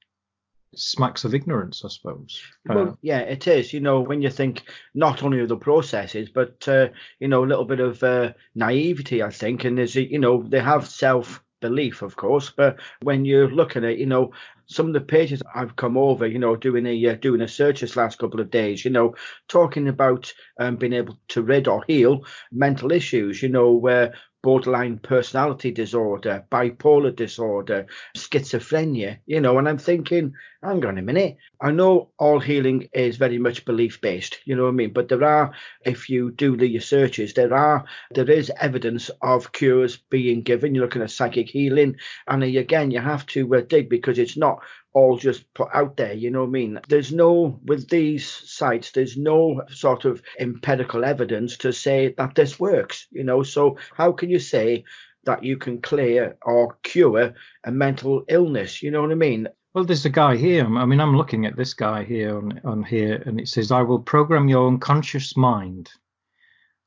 smacks 0.75 1.23
of 1.25 1.33
ignorance, 1.33 1.83
I 1.83 1.89
suppose. 1.89 2.41
Uh, 2.69 2.73
Well, 2.75 2.97
yeah, 3.01 3.19
it 3.19 3.47
is. 3.47 3.73
You 3.73 3.79
know, 3.81 4.01
when 4.01 4.21
you 4.21 4.29
think 4.29 4.63
not 4.93 5.23
only 5.23 5.39
of 5.41 5.49
the 5.49 5.57
processes, 5.57 6.29
but 6.29 6.67
uh, 6.67 6.89
you 7.19 7.27
know, 7.27 7.43
a 7.43 7.47
little 7.47 7.65
bit 7.65 7.79
of 7.79 8.01
uh, 8.03 8.33
naivety, 8.55 9.23
I 9.23 9.29
think, 9.31 9.63
and 9.65 9.77
there's, 9.77 9.95
you 9.95 10.19
know, 10.19 10.43
they 10.43 10.59
have 10.59 10.87
self 10.87 11.43
belief, 11.61 12.01
of 12.01 12.15
course, 12.15 12.49
but 12.49 12.79
when 13.03 13.23
you 13.23 13.47
look 13.47 13.75
at 13.75 13.83
it, 13.83 13.99
you 13.99 14.05
know, 14.07 14.33
some 14.65 14.87
of 14.87 14.93
the 14.93 15.01
pages 15.01 15.41
I've 15.53 15.75
come 15.75 15.97
over, 15.97 16.25
you 16.25 16.39
know, 16.39 16.55
doing 16.55 16.85
a 16.85 17.07
uh, 17.07 17.15
doing 17.15 17.41
a 17.41 17.47
search 17.47 17.81
this 17.81 17.95
last 17.95 18.17
couple 18.19 18.39
of 18.39 18.49
days, 18.49 18.83
you 18.85 18.91
know, 18.91 19.15
talking 19.47 19.87
about 19.87 20.33
um, 20.59 20.77
being 20.77 20.93
able 20.93 21.17
to 21.29 21.41
rid 21.41 21.67
or 21.67 21.83
heal 21.87 22.25
mental 22.51 22.91
issues, 22.91 23.43
you 23.43 23.49
know, 23.49 23.71
where 23.71 24.13
borderline 24.43 24.97
personality 24.97 25.71
disorder, 25.71 26.43
bipolar 26.51 27.15
disorder, 27.15 27.85
schizophrenia, 28.17 29.19
you 29.25 29.39
know, 29.39 29.57
and 29.57 29.69
I'm 29.69 29.77
thinking, 29.77 30.33
hang 30.63 30.85
on 30.85 30.97
a 30.97 31.01
minute, 31.01 31.37
I 31.59 31.71
know 31.71 32.11
all 32.19 32.39
healing 32.39 32.87
is 32.93 33.17
very 33.17 33.39
much 33.39 33.65
belief 33.65 33.99
based, 33.99 34.39
you 34.45 34.55
know 34.55 34.63
what 34.63 34.69
I 34.69 34.73
mean? 34.73 34.93
But 34.93 35.09
there 35.09 35.23
are, 35.23 35.53
if 35.85 36.07
you 36.07 36.31
do 36.31 36.55
the 36.55 36.71
researches, 36.73 37.33
there 37.33 37.53
are, 37.53 37.83
there 38.11 38.29
is 38.29 38.51
evidence 38.59 39.09
of 39.21 39.51
cures 39.53 39.97
being 39.97 40.43
given. 40.43 40.75
You're 40.75 40.85
looking 40.85 41.01
at 41.01 41.09
psychic 41.09 41.49
healing, 41.49 41.95
and 42.27 42.43
again, 42.43 42.91
you 42.91 42.99
have 42.99 43.25
to 43.27 43.55
uh, 43.55 43.61
dig 43.61 43.89
because 43.89 44.19
it's 44.19 44.37
not 44.37 44.61
all 44.93 45.17
just 45.17 45.51
put 45.55 45.69
out 45.73 45.97
there, 45.97 46.13
you 46.13 46.29
know 46.29 46.41
what 46.41 46.49
I 46.49 46.51
mean? 46.51 46.79
There's 46.89 47.11
no, 47.11 47.59
with 47.65 47.89
these 47.89 48.27
sites, 48.27 48.91
there's 48.91 49.17
no 49.17 49.63
sort 49.69 50.05
of 50.05 50.21
empirical 50.39 51.03
evidence 51.05 51.57
to 51.57 51.73
say 51.73 52.13
that 52.17 52.35
this 52.35 52.59
works, 52.59 53.07
you 53.09 53.23
know? 53.23 53.41
So, 53.41 53.77
how 53.95 54.11
can 54.11 54.29
you 54.29 54.39
say 54.39 54.83
that 55.23 55.43
you 55.43 55.57
can 55.57 55.81
clear 55.81 56.37
or 56.43 56.77
cure 56.83 57.33
a 57.63 57.71
mental 57.71 58.25
illness? 58.27 58.83
You 58.83 58.91
know 58.91 59.01
what 59.01 59.11
I 59.11 59.15
mean? 59.15 59.47
Well, 59.73 59.85
there's 59.85 60.03
a 60.03 60.09
guy 60.09 60.35
here. 60.35 60.65
I 60.65 60.85
mean, 60.85 60.99
I'm 60.99 61.15
looking 61.15 61.45
at 61.45 61.55
this 61.55 61.73
guy 61.73 62.03
here 62.03 62.35
on, 62.37 62.59
on 62.65 62.83
here, 62.83 63.23
and 63.25 63.39
it 63.39 63.47
says, 63.47 63.71
I 63.71 63.81
will 63.81 63.99
program 63.99 64.49
your 64.49 64.67
unconscious 64.67 65.37
mind 65.37 65.89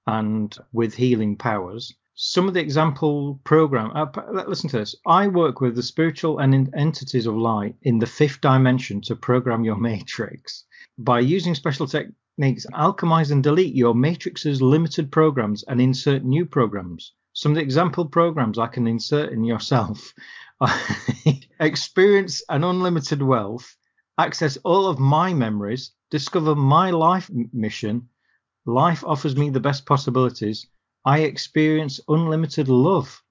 and 0.07 0.55
with 0.71 0.95
healing 0.95 1.35
powers. 1.35 1.95
Some 2.15 2.47
of 2.47 2.53
the 2.53 2.61
example 2.61 3.41
program, 3.43 3.91
uh, 3.95 4.07
listen 4.47 4.69
to 4.69 4.81
this. 4.81 4.95
I 5.07 5.29
work 5.29 5.63
with 5.63 5.77
the 5.77 5.83
spiritual 5.83 6.41
and 6.41 6.71
entities 6.77 7.27
of 7.27 7.35
light 7.37 7.75
in 7.81 7.99
the 7.99 8.07
fifth 8.07 8.43
dimension 8.43 9.01
to 9.03 9.17
program 9.17 9.65
your 9.65 9.77
matrix. 9.77 10.65
By 10.99 11.21
using 11.21 11.55
special 11.55 11.87
techniques, 11.87 12.67
alchemize 12.75 13.31
and 13.31 13.43
delete 13.43 13.75
your 13.75 13.95
matrix's 13.95 14.61
limited 14.61 15.11
programs 15.11 15.63
and 15.63 15.81
insert 15.81 16.23
new 16.23 16.45
programs. 16.45 17.13
Some 17.33 17.53
of 17.53 17.57
the 17.57 17.63
example 17.63 18.05
programs 18.05 18.59
I 18.59 18.67
can 18.67 18.87
insert 18.87 19.33
in 19.33 19.43
yourself 19.43 20.13
experience 21.61 22.43
an 22.49 22.65
unlimited 22.65 23.23
wealth, 23.23 23.77
access 24.19 24.57
all 24.65 24.87
of 24.87 24.99
my 24.99 25.33
memories, 25.35 25.93
discover 26.11 26.55
my 26.55 26.91
life 26.91 27.31
mission. 27.53 28.09
Life 28.67 29.05
offers 29.05 29.37
me 29.37 29.51
the 29.51 29.61
best 29.61 29.85
possibilities. 29.87 30.67
I 31.05 31.21
experience 31.21 32.01
unlimited 32.09 32.69
love. 32.69 33.23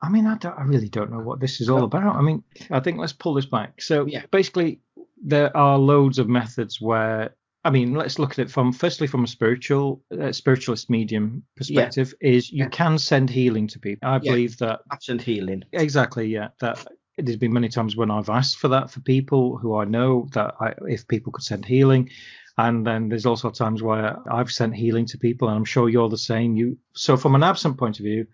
I 0.00 0.08
mean, 0.08 0.26
I, 0.26 0.36
don't, 0.36 0.56
I 0.58 0.62
really 0.62 0.88
don't 0.88 1.10
know 1.10 1.18
what 1.20 1.40
this 1.40 1.60
is 1.60 1.68
all 1.68 1.82
about. 1.84 2.16
I 2.16 2.22
mean, 2.22 2.42
I 2.70 2.80
think 2.80 2.98
let's 2.98 3.12
pull 3.12 3.34
this 3.34 3.46
back. 3.46 3.82
So 3.82 4.06
Yeah. 4.06 4.24
basically, 4.30 4.80
there 5.22 5.54
are 5.56 5.78
loads 5.78 6.18
of 6.18 6.28
methods 6.28 6.80
where. 6.80 7.34
I 7.64 7.70
mean, 7.70 7.94
let's 7.94 8.18
look 8.18 8.32
at 8.32 8.38
it 8.38 8.50
from 8.50 8.72
firstly 8.72 9.06
from 9.06 9.24
a 9.24 9.26
spiritual, 9.26 10.02
uh, 10.18 10.32
spiritualist 10.32 10.88
medium 10.90 11.42
perspective. 11.56 12.14
Is 12.20 12.50
you 12.52 12.64
Yeah. 12.64 12.68
can 12.68 12.98
send 12.98 13.30
healing 13.30 13.66
to 13.68 13.78
people. 13.78 14.08
I 14.08 14.14
Yeah. 14.22 14.30
believe 14.30 14.56
that 14.58 14.80
Absent 14.92 15.22
healing. 15.22 15.64
Exactly, 15.72 16.28
yeah. 16.28 16.48
That 16.60 16.86
there's 17.18 17.36
been 17.36 17.52
many 17.52 17.68
times 17.68 17.96
when 17.96 18.10
I've 18.12 18.28
asked 18.30 18.58
for 18.58 18.68
that 18.68 18.90
for 18.90 19.00
people 19.00 19.58
who 19.58 19.76
I 19.76 19.84
know 19.84 20.28
that 20.34 20.54
I, 20.60 20.74
if 20.88 21.06
people 21.08 21.32
could 21.32 21.42
send 21.44 21.64
healing, 21.64 22.10
and 22.58 22.86
then 22.86 23.08
there's 23.08 23.26
also 23.26 23.50
times 23.50 23.82
where 23.82 24.16
I've 24.32 24.52
sent 24.52 24.74
healing 24.76 25.06
to 25.06 25.18
people, 25.18 25.48
and 25.48 25.56
I'm 25.56 25.64
sure 25.64 25.88
you're 25.88 26.08
the 26.08 26.16
same. 26.18 26.56
You 26.56 26.78
so 26.94 27.16
from 27.16 27.34
an 27.34 27.42
absent 27.42 27.76
point 27.76 27.98
of 27.98 28.04
view, 28.04 28.26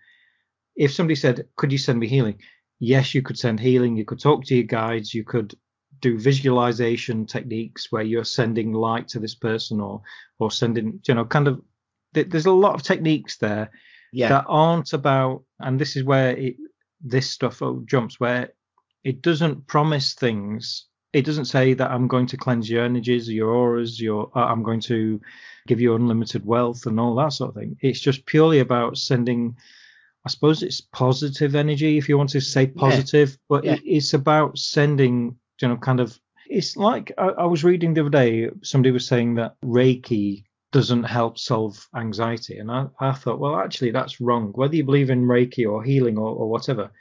if 0.75 0.93
somebody 0.93 1.15
said, 1.15 1.47
"Could 1.55 1.71
you 1.71 1.79
send 1.79 1.99
me 1.99 2.07
healing?" 2.07 2.39
Yes, 2.79 3.15
you 3.15 3.21
could 3.23 3.39
send 3.39 3.59
healing. 3.59 3.95
You 3.97 4.05
could 4.05 4.19
talk 4.19 4.45
to 4.45 4.55
your 4.55 4.65
guides. 4.65 5.13
You 5.13 5.23
could 5.23 5.55
do 6.05 6.19
visualization 6.19 7.25
techniques 7.25 7.91
where 7.91 8.03
you're 8.03 8.23
sending 8.39 8.71
light 8.73 9.07
to 9.07 9.19
this 9.19 9.33
person 9.49 9.81
or 9.81 10.01
or 10.39 10.51
sending 10.51 10.99
you 11.07 11.15
know 11.15 11.25
kind 11.25 11.47
of 11.47 11.55
there's 12.13 12.45
a 12.45 12.51
lot 12.65 12.75
of 12.75 12.83
techniques 12.83 13.37
there 13.37 13.65
Yeah. 14.13 14.29
that 14.33 14.45
aren't 14.47 14.93
about 14.93 15.43
and 15.65 15.79
this 15.81 15.95
is 15.97 16.03
where 16.11 16.31
it, 16.45 16.55
this 17.13 17.27
stuff 17.37 17.61
jumps 17.93 18.19
where 18.19 18.43
it 19.03 19.17
doesn't 19.21 19.65
promise 19.67 20.13
things 20.13 20.63
it 21.11 21.25
doesn't 21.25 21.45
say 21.55 21.73
that 21.79 21.91
i'm 21.93 22.07
going 22.07 22.27
to 22.31 22.37
cleanse 22.37 22.69
your 22.69 22.83
energies 22.85 23.27
your 23.39 23.49
auras 23.61 23.99
your 24.07 24.21
uh, 24.37 24.45
i'm 24.51 24.63
going 24.69 24.83
to 24.93 25.19
give 25.69 25.81
you 25.81 25.95
unlimited 25.95 26.45
wealth 26.45 26.85
and 26.85 26.99
all 26.99 27.15
that 27.15 27.33
sort 27.33 27.49
of 27.49 27.55
thing 27.55 27.75
it's 27.87 27.99
just 28.07 28.25
purely 28.33 28.59
about 28.59 28.97
sending 28.97 29.41
i 30.25 30.29
suppose 30.29 30.61
it's 30.63 30.81
positive 30.81 31.55
energy 31.55 31.97
if 31.97 32.07
you 32.09 32.15
want 32.17 32.29
to 32.31 32.41
say 32.41 32.67
positive 32.67 33.29
but 33.49 33.63
Yeah. 33.63 33.77
it's 33.95 34.13
about 34.13 34.57
sending 34.57 35.35
you 35.61 35.67
know 35.67 35.77
kind 35.77 35.99
of 35.99 36.19
it's 36.47 36.77
like 36.77 37.11
I, 37.17 37.27
I 37.29 37.45
was 37.45 37.63
reading 37.63 37.93
the 37.93 38.01
other 38.01 38.09
day 38.09 38.49
somebody 38.61 38.91
was 38.91 39.07
saying 39.07 39.35
that 39.35 39.55
reiki 39.63 40.43
doesn't 40.71 41.03
help 41.03 41.39
solve 41.39 41.87
anxiety. 41.95 42.57
And 42.57 42.69
I, 42.69 42.87
I 42.99 43.13
thought, 43.13 43.39
well, 43.39 43.61
actually, 43.61 43.91
that's 43.91 44.19
wrong. 44.19 44.51
Whether 44.55 44.75
you 44.75 44.83
believe 44.83 45.09
in 45.09 45.23
Reiki 45.23 45.65
or 45.65 45.81
healing 45.81 46.17
or, 46.17 46.27
or 46.35 46.49
whatever, 46.49 46.91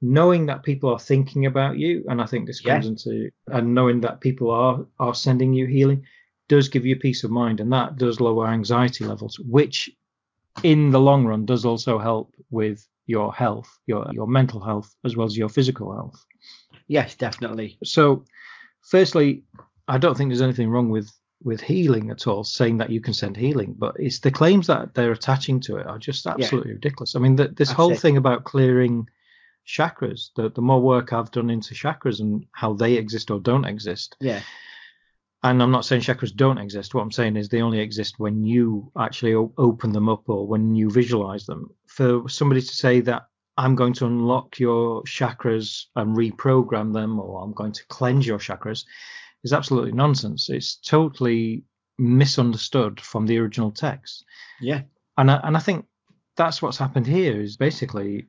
knowing 0.00 0.46
that 0.46 0.62
people 0.62 0.90
are 0.90 0.98
thinking 0.98 1.44
about 1.44 1.76
you, 1.76 2.02
and 2.08 2.22
I 2.22 2.24
think 2.24 2.46
this 2.46 2.62
comes 2.62 2.86
Yeah. 2.86 2.92
into, 2.92 3.30
and 3.48 3.74
knowing 3.74 4.00
that 4.00 4.22
people 4.22 4.50
are 4.50 4.86
are 4.98 5.14
sending 5.14 5.52
you 5.52 5.66
healing, 5.66 6.02
does 6.48 6.70
give 6.70 6.86
you 6.86 6.96
peace 6.96 7.22
of 7.22 7.30
mind, 7.30 7.60
and 7.60 7.70
that 7.74 7.96
does 7.96 8.20
lower 8.22 8.46
anxiety 8.48 9.04
levels, 9.04 9.38
which 9.40 9.90
in 10.62 10.90
the 10.90 11.00
long 11.00 11.26
run 11.26 11.44
does 11.44 11.66
also 11.66 11.98
help 11.98 12.34
with 12.50 12.88
your 13.06 13.34
health, 13.34 13.68
your 13.86 14.06
your 14.12 14.28
mental 14.28 14.60
health 14.60 14.94
as 15.04 15.14
well 15.14 15.26
as 15.26 15.36
your 15.36 15.50
physical 15.50 15.92
health. 15.92 16.24
Yes, 16.90 17.14
definitely. 17.14 17.78
So, 17.84 18.24
firstly, 18.82 19.44
I 19.86 19.96
don't 19.96 20.16
think 20.16 20.28
there's 20.30 20.42
anything 20.42 20.68
wrong 20.68 20.90
with 20.90 21.08
with 21.42 21.60
healing 21.60 22.10
at 22.10 22.26
all, 22.26 22.42
saying 22.44 22.78
that 22.78 22.90
you 22.90 23.00
can 23.00 23.14
send 23.14 23.36
healing, 23.36 23.74
but 23.78 23.94
it's 23.98 24.18
the 24.18 24.30
claims 24.30 24.66
that 24.66 24.92
they're 24.92 25.12
attaching 25.12 25.58
to 25.60 25.76
it 25.76 25.86
are 25.86 25.98
just 25.98 26.26
absolutely 26.26 26.72
ridiculous. 26.72 27.14
I 27.16 27.20
mean, 27.20 27.36
the, 27.36 27.44
this 27.48 27.68
That's 27.68 27.72
whole 27.72 27.92
it. 27.92 28.00
thing 28.00 28.16
about 28.18 28.44
clearing 28.44 29.06
chakras, 29.66 30.30
the, 30.36 30.50
the 30.50 30.60
more 30.60 30.82
work 30.82 31.12
I've 31.14 31.30
done 31.30 31.48
into 31.48 31.74
chakras 31.74 32.20
and 32.20 32.44
how 32.52 32.74
they 32.74 32.94
exist 32.94 33.30
or 33.30 33.40
don't 33.40 33.64
exist, 33.64 34.16
Yeah. 34.20 34.42
and 35.44 35.62
I'm 35.62 35.70
not 35.70 35.86
saying 35.86 36.02
chakras 36.02 36.34
don't 36.34 36.58
exist. 36.58 36.92
What 36.92 37.02
I'm 37.02 37.12
saying 37.12 37.36
is 37.36 37.48
they 37.48 37.62
only 37.62 37.78
exist 37.80 38.18
when 38.18 38.44
you 38.44 38.92
actually 38.98 39.34
open 39.56 39.92
them 39.92 40.08
up 40.10 40.28
or 40.28 40.46
when 40.46 40.74
you 40.74 40.90
visualize 40.90 41.46
them. 41.46 41.70
For 41.86 42.28
somebody 42.28 42.60
to 42.60 42.74
say 42.84 43.00
that 43.02 43.28
I'm 43.56 43.74
going 43.74 43.92
to 43.94 44.06
unlock 44.06 44.58
your 44.58 45.02
chakras 45.02 45.84
and 45.96 46.16
reprogram 46.16 46.92
them, 46.92 47.18
or 47.18 47.42
I'm 47.42 47.52
going 47.52 47.72
to 47.72 47.86
cleanse 47.88 48.26
your 48.26 48.38
chakras, 48.38 48.84
is 49.44 49.52
absolutely 49.52 49.92
nonsense. 49.92 50.48
It's 50.48 50.76
totally 50.76 51.64
misunderstood 51.98 53.00
from 53.00 53.26
the 53.26 53.38
original 53.38 53.70
text. 53.70 54.24
Yeah. 54.60 54.82
And 55.18 55.30
I, 55.30 55.40
and 55.44 55.56
I 55.56 55.60
think 55.60 55.86
that's 56.36 56.62
what's 56.62 56.78
happened 56.78 57.06
here 57.06 57.40
is 57.40 57.56
basically 57.56 58.28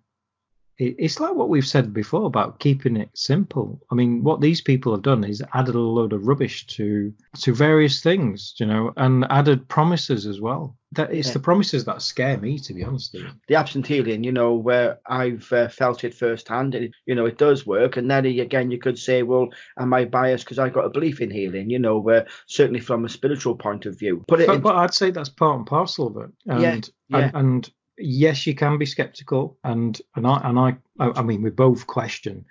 it's 0.82 1.20
like 1.20 1.36
what 1.36 1.50
we've 1.50 1.66
said 1.66 1.94
before 1.94 2.26
about 2.26 2.60
keeping 2.60 2.98
it 2.98 3.10
simple. 3.14 3.80
I 3.92 3.96
mean, 3.96 4.24
what 4.24 4.42
these 4.42 4.62
people 4.62 4.92
have 4.94 5.04
done 5.04 5.24
is 5.24 5.44
added 5.54 5.76
a 5.76 5.80
load 5.80 6.12
of 6.12 6.26
rubbish 6.26 6.66
to 6.68 7.14
to 7.42 7.54
various 7.54 8.02
things, 8.02 8.56
you 8.58 8.66
know, 8.66 8.92
and 8.98 9.26
added 9.30 9.68
promises 9.68 10.26
as 10.26 10.42
well. 10.42 10.76
That 10.94 11.14
it's 11.14 11.30
Yeah. 11.30 11.34
the 11.34 11.40
promises 11.40 11.86
that 11.86 12.02
scare 12.02 12.38
me, 12.38 12.58
to 12.60 12.74
be 12.74 12.84
honest 12.84 13.16
the 13.48 13.56
absent 13.56 13.88
healing, 13.88 14.24
you 14.24 14.32
know, 14.32 14.56
where 14.56 15.00
I've 15.06 15.50
uh, 15.54 15.70
felt 15.70 16.04
it 16.04 16.14
firsthand, 16.14 16.76
and 16.76 16.86
it, 16.86 16.92
you 17.06 17.16
know, 17.16 17.26
it 17.26 17.38
does 17.38 17.66
work. 17.66 17.96
And 17.96 18.10
then 18.10 18.26
again, 18.26 18.72
you 18.72 18.80
could 18.80 18.98
say, 18.98 19.24
well, 19.24 19.50
am 19.80 19.94
I 19.94 20.06
biased 20.06 20.46
because 20.46 20.60
I 20.60 20.70
got 20.70 20.86
a 20.86 20.90
belief 20.90 21.22
in 21.22 21.30
healing? 21.32 21.70
You 21.70 21.80
know, 21.80 22.00
where 22.00 22.26
certainly 22.48 22.82
from 22.82 23.06
a 23.06 23.10
spiritual 23.10 23.56
point 23.56 23.86
of 23.86 23.98
view, 24.00 24.18
it 24.18 24.24
But, 24.28 24.42
in, 24.42 24.62
but 24.62 24.76
I'd 24.76 24.94
say 24.94 25.12
that's 25.12 25.30
part 25.30 25.58
and 25.58 25.68
parcel 25.68 26.08
of 26.08 26.18
it. 26.18 26.32
And, 26.48 26.62
Yeah, 26.62 27.20
yeah. 27.20 27.32
And, 27.34 27.36
and 27.36 27.72
yes, 28.02 28.46
you 28.48 28.56
can 28.56 28.78
be 28.78 28.86
skeptical, 28.86 29.58
and 29.64 30.00
and 30.16 30.28
I 30.28 30.42
and 30.44 30.60
I 30.60 30.78
I 31.00 31.22
mean 31.22 31.42
we 31.42 31.50
both 31.50 31.88
question 31.88 32.46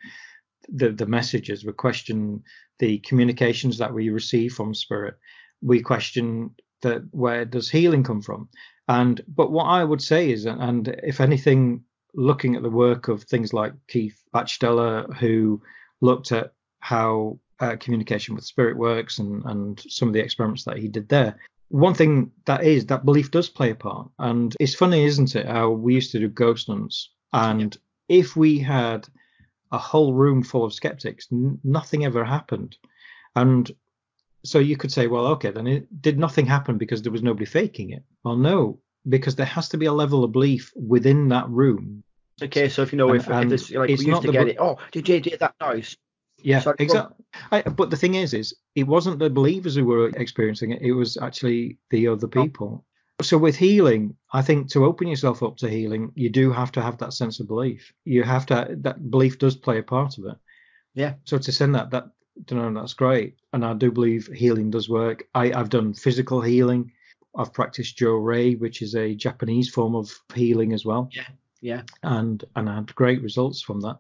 the 0.69 0.91
the 0.91 1.07
messages. 1.07 1.65
We 1.65 1.73
question 1.73 2.43
the 2.79 2.99
communications 2.99 3.79
that 3.79 3.93
we 3.93 4.11
receive 4.11 4.55
from 4.55 4.75
spirit. 4.75 5.17
We 5.63 5.81
question 5.81 6.55
that 6.83 7.03
where 7.11 7.45
does 7.45 7.71
healing 7.71 8.03
come 8.03 8.23
from? 8.23 8.49
And 8.89 9.21
but 9.29 9.53
what 9.53 9.65
I 9.65 9.85
would 9.85 10.03
say 10.03 10.31
is, 10.31 10.47
and 10.47 10.89
if 11.03 11.21
anything, 11.21 11.85
looking 12.15 12.57
at 12.57 12.63
the 12.63 12.71
work 12.71 13.09
of 13.09 13.23
things 13.25 13.53
like 13.53 13.73
Keith 13.89 14.21
Batcheldor, 14.35 15.15
who 15.17 15.63
looked 16.01 16.33
at 16.33 16.53
how 16.81 17.39
uh, 17.61 17.77
communication 17.77 18.35
with 18.35 18.45
spirit 18.45 18.77
works 18.77 19.19
and 19.19 19.45
and 19.45 19.81
some 19.89 20.09
of 20.09 20.15
the 20.15 20.21
experiments 20.21 20.65
that 20.65 20.79
he 20.79 20.89
did 20.89 21.09
there. 21.09 21.39
One 21.71 21.95
thing 21.95 22.33
that 22.47 22.65
is 22.65 22.87
that 22.87 23.05
belief 23.05 23.31
does 23.31 23.49
play 23.49 23.71
a 23.71 23.75
part, 23.77 24.11
and 24.19 24.55
it's 24.61 24.75
funny, 24.75 25.05
isn't 25.05 25.35
it? 25.37 25.47
How 25.47 25.71
we 25.71 25.95
used 25.95 26.11
to 26.13 26.19
do 26.19 26.29
ghost 26.29 26.67
hunts, 26.67 27.11
and 27.33 27.77
if 28.09 28.35
we 28.37 28.59
had 28.59 29.07
a 29.73 29.79
whole 29.79 30.13
room 30.15 30.43
full 30.43 30.65
of 30.65 30.75
skeptics, 30.75 31.29
n- 31.31 31.61
nothing 31.63 32.05
ever 32.05 32.25
happened, 32.25 32.77
and 33.37 33.71
so 34.45 34.59
you 34.59 34.77
could 34.77 34.91
say, 34.91 35.07
well, 35.07 35.27
okay, 35.29 35.51
then 35.53 35.67
it 35.69 36.03
did 36.03 36.19
nothing 36.19 36.47
happen 36.47 36.77
because 36.77 37.03
there 37.03 37.13
was 37.13 37.23
nobody 37.23 37.45
faking 37.47 37.91
it. 37.91 38.03
Well, 38.25 38.37
no, 38.37 38.81
because 39.09 39.37
there 39.37 39.47
has 39.47 39.69
to 39.69 39.77
be 39.77 39.87
a 39.87 39.93
level 39.93 40.25
of 40.25 40.33
belief 40.33 40.73
within 40.75 41.29
that 41.29 41.49
room. 41.49 42.03
okay. 42.43 42.69
So 42.69 42.83
if 42.83 42.91
you 42.93 42.97
know, 42.99 43.11
and- 43.11 43.21
if, 43.21 43.29
and 43.29 43.53
if 43.53 43.61
it's 43.61 43.71
like 43.71 43.89
we 43.91 44.07
used 44.07 44.23
to 44.23 44.33
get 44.33 44.45
bu- 44.45 44.51
it, 44.51 44.57
oh, 44.59 44.77
did 44.93 45.09
you 45.09 45.21
hear 45.21 45.37
that 45.39 45.55
noise? 45.61 45.97
Yeah, 46.43 46.61
Sorry, 46.61 46.77
exactly. 46.79 47.25
I, 47.53 47.63
but 47.63 47.91
the 47.91 47.97
thing 47.97 48.15
is, 48.15 48.35
is 48.35 48.55
it 48.75 48.87
wasn't 48.87 49.19
the 49.19 49.31
believers 49.31 49.75
who 49.77 49.85
were 49.85 50.09
experiencing 50.11 50.71
it; 50.73 50.83
it 50.83 50.93
was 50.93 51.17
actually 51.17 51.79
the 51.91 52.09
other 52.09 52.27
Oh. 52.27 52.43
people. 52.43 52.85
So 53.23 53.37
with 53.37 53.55
healing, 53.57 54.17
I 54.33 54.41
think 54.41 54.71
to 54.71 54.87
open 54.87 55.07
yourself 55.07 55.43
up 55.43 55.59
to 55.59 55.69
healing, 55.69 56.11
you 56.15 56.31
do 56.31 56.51
have 56.53 56.73
to 56.73 56.81
have 56.81 56.97
that 56.99 57.13
sense 57.13 57.39
of 57.39 57.49
belief. 57.49 57.93
You 58.05 58.23
have 58.23 58.47
to 58.47 58.77
that 58.81 59.11
belief 59.11 59.39
does 59.39 59.57
play 59.57 59.79
a 59.79 59.83
part 59.83 60.17
of 60.19 60.25
it. 60.25 60.37
Yeah. 60.95 61.15
So 61.25 61.37
to 61.39 61.53
send 61.53 61.75
that, 61.75 61.91
that 61.91 62.07
you 62.51 62.57
know, 62.57 62.73
that's 62.73 62.95
great, 62.95 63.37
and 63.53 63.65
I 63.65 63.75
do 63.75 63.91
believe 63.91 64.27
healing 64.35 64.71
does 64.71 64.89
work. 64.89 65.25
I, 65.35 65.53
I've 65.53 65.69
done 65.69 65.93
physical 65.95 66.41
healing. 66.41 66.93
I've 67.37 67.53
practiced 67.53 67.99
Johrei, 67.99 68.59
which 68.59 68.83
is 68.83 68.95
a 68.97 69.15
Japanese 69.15 69.69
form 69.69 69.95
of 69.95 70.11
healing 70.35 70.73
as 70.73 70.85
well 70.85 71.09
Yeah. 71.13 71.29
Yeah. 71.61 71.83
and 72.03 72.43
and 72.57 72.69
I 72.69 72.75
had 72.77 72.95
great 72.95 73.23
results 73.23 73.61
from 73.63 73.81
that. 73.83 73.99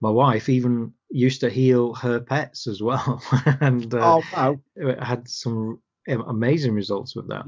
My 0.00 0.10
wife 0.10 0.48
even 0.48 0.92
used 1.10 1.40
to 1.40 1.50
heal 1.50 1.94
her 1.94 2.20
pets 2.20 2.66
as 2.66 2.82
well, 2.82 3.22
and 3.60 3.92
uh, 3.94 4.16
oh 4.16 4.22
wow. 4.34 4.96
had 5.02 5.28
some 5.28 5.80
amazing 6.08 6.74
results 6.74 7.14
with 7.14 7.28
that. 7.28 7.44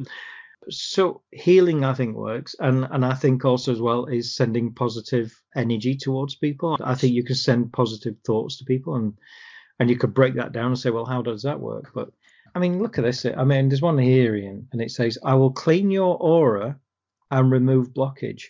So 0.69 1.23
healing, 1.33 1.85
I 1.85 1.95
think, 1.95 2.17
works, 2.17 2.55
and 2.61 2.87
and 2.91 3.05
I 3.05 3.15
think 3.15 3.45
also 3.45 3.73
as 3.73 3.81
well 3.81 4.07
is 4.07 4.37
sending 4.37 4.75
positive 4.75 5.35
energy 5.57 5.97
towards 5.97 6.37
people. 6.37 6.79
I 6.83 6.95
think 6.95 7.15
you 7.15 7.25
can 7.25 7.37
send 7.37 7.73
positive 7.73 8.17
thoughts 8.25 8.59
to 8.59 8.65
people, 8.65 8.97
and 8.97 9.15
and 9.81 9.91
you 9.91 9.97
could 9.97 10.15
break 10.15 10.35
that 10.35 10.53
down 10.53 10.67
and 10.67 10.79
say, 10.79 10.91
well, 10.91 11.07
how 11.07 11.23
does 11.23 11.43
that 11.43 11.59
work? 11.59 11.91
But 11.95 12.11
I 12.55 12.59
mean, 12.59 12.83
look 12.83 12.99
at 12.99 13.05
this. 13.05 13.25
I 13.25 13.45
mean, 13.45 13.69
there's 13.69 13.83
one 13.83 13.99
here, 13.99 14.37
Ian, 14.37 14.69
and 14.73 14.81
it 14.81 14.91
says, 14.91 15.19
I 15.25 15.35
will 15.35 15.53
clean 15.53 15.91
your 15.91 16.17
aura 16.21 16.79
and 17.31 17.51
remove 17.51 17.95
blockage. 17.95 18.45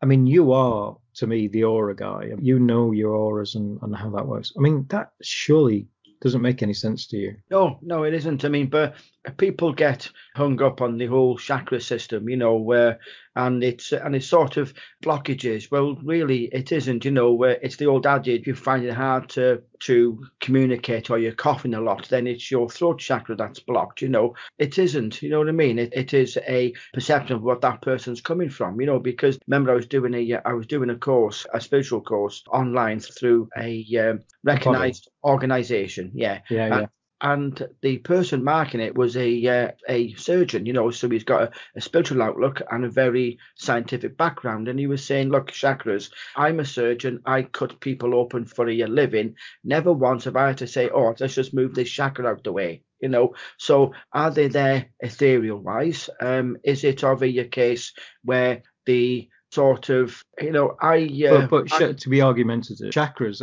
I 0.00 0.06
mean, 0.06 0.26
you 0.26 0.52
are 0.52 0.96
to 1.18 1.26
me 1.26 1.48
the 1.48 1.64
aura 1.64 1.94
guy. 1.94 2.32
You 2.40 2.58
know 2.58 2.92
your 2.92 3.12
auras 3.12 3.54
and, 3.54 3.78
and 3.82 3.94
how 3.94 4.10
that 4.10 4.26
works. 4.26 4.52
I 4.56 4.60
mean, 4.60 4.86
that 4.88 5.12
surely 5.22 5.88
doesn't 6.20 6.42
make 6.42 6.62
any 6.62 6.74
sense 6.74 7.06
to 7.08 7.16
you. 7.16 7.36
No, 7.50 7.78
no, 7.82 8.04
it 8.04 8.14
isn't. 8.14 8.44
I 8.44 8.48
mean, 8.48 8.68
but 8.68 8.94
people 9.36 9.72
get 9.72 10.10
hung 10.34 10.60
up 10.62 10.80
on 10.80 10.98
the 10.98 11.06
whole 11.06 11.36
chakra 11.36 11.80
system, 11.80 12.28
you 12.28 12.36
know, 12.36 12.56
where 12.56 12.98
and 13.38 13.62
it's 13.62 13.92
and 13.92 14.16
it's 14.16 14.26
sort 14.26 14.56
of 14.56 14.74
blockages. 15.02 15.70
Well, 15.70 15.96
really, 16.02 16.44
it 16.46 16.72
isn't. 16.72 17.04
You 17.04 17.12
know, 17.12 17.32
where 17.32 17.58
it's 17.62 17.76
the 17.76 17.86
old 17.86 18.06
adage: 18.06 18.40
if 18.40 18.46
you 18.48 18.54
find 18.54 18.84
it 18.84 18.94
hard 18.94 19.28
to 19.30 19.62
to 19.80 20.24
communicate 20.40 21.08
or 21.08 21.18
you're 21.18 21.32
coughing 21.32 21.74
a 21.74 21.80
lot, 21.80 22.08
then 22.08 22.26
it's 22.26 22.50
your 22.50 22.68
throat 22.68 22.98
chakra 22.98 23.36
that's 23.36 23.60
blocked. 23.60 24.02
You 24.02 24.08
know, 24.08 24.34
it 24.58 24.78
isn't. 24.78 25.22
You 25.22 25.30
know 25.30 25.38
what 25.38 25.48
I 25.48 25.52
mean? 25.52 25.78
It, 25.78 25.92
it 25.94 26.14
is 26.14 26.36
a 26.48 26.74
perception 26.92 27.36
of 27.36 27.42
what 27.42 27.60
that 27.60 27.80
person's 27.80 28.20
coming 28.20 28.50
from. 28.50 28.80
You 28.80 28.86
know, 28.86 28.98
because 28.98 29.38
remember, 29.46 29.70
I 29.70 29.76
was 29.76 29.86
doing 29.86 30.14
a 30.14 30.40
I 30.44 30.52
was 30.52 30.66
doing 30.66 30.90
a 30.90 30.96
course, 30.96 31.46
a 31.54 31.60
spiritual 31.60 32.00
course 32.00 32.42
online 32.52 32.98
through 32.98 33.48
a 33.56 33.84
um, 33.98 34.20
recognized 34.42 35.08
organization. 35.22 36.10
Yeah, 36.14 36.40
Yeah, 36.50 36.74
Uh, 36.74 36.80
yeah. 36.80 36.86
And 37.20 37.68
the 37.82 37.98
person 37.98 38.44
marking 38.44 38.80
it 38.80 38.94
was 38.96 39.16
a 39.16 39.46
uh, 39.46 39.70
a 39.88 40.12
surgeon, 40.14 40.66
you 40.66 40.72
know, 40.72 40.90
so 40.90 41.08
he's 41.08 41.24
got 41.24 41.42
a, 41.42 41.50
a 41.76 41.80
spiritual 41.80 42.22
outlook 42.22 42.62
and 42.70 42.84
a 42.84 42.90
very 42.90 43.38
scientific 43.56 44.16
background. 44.16 44.68
And 44.68 44.78
he 44.78 44.86
was 44.86 45.04
saying, 45.04 45.30
look, 45.30 45.50
chakras, 45.50 46.10
I'm 46.36 46.60
a 46.60 46.64
surgeon, 46.64 47.20
I 47.26 47.42
cut 47.42 47.80
people 47.80 48.14
open 48.14 48.44
for 48.44 48.68
a 48.68 48.86
living. 48.86 49.34
Never 49.64 49.92
once 49.92 50.24
have 50.24 50.36
I 50.36 50.48
had 50.48 50.58
to 50.58 50.66
say, 50.66 50.90
oh, 50.90 51.14
let's 51.18 51.34
just 51.34 51.54
move 51.54 51.74
this 51.74 51.90
chakra 51.90 52.26
out 52.26 52.44
the 52.44 52.52
way. 52.52 52.82
You 53.00 53.08
know, 53.08 53.34
so 53.58 53.92
are 54.12 54.30
they 54.30 54.48
there 54.48 54.86
ethereal 55.00 55.58
wise? 55.58 56.10
Um, 56.20 56.56
is 56.64 56.82
it 56.84 57.04
of 57.04 57.22
a 57.22 57.44
case 57.44 57.92
where 58.24 58.62
the 58.86 59.28
sort 59.52 59.88
of, 59.88 60.22
you 60.40 60.52
know, 60.52 60.76
I, 60.80 61.04
uh, 61.28 61.46
but 61.48 61.68
but 61.68 61.72
I- 61.72 61.92
to 61.92 62.08
be 62.08 62.22
argumentative, 62.22 62.90
chakras 62.92 63.42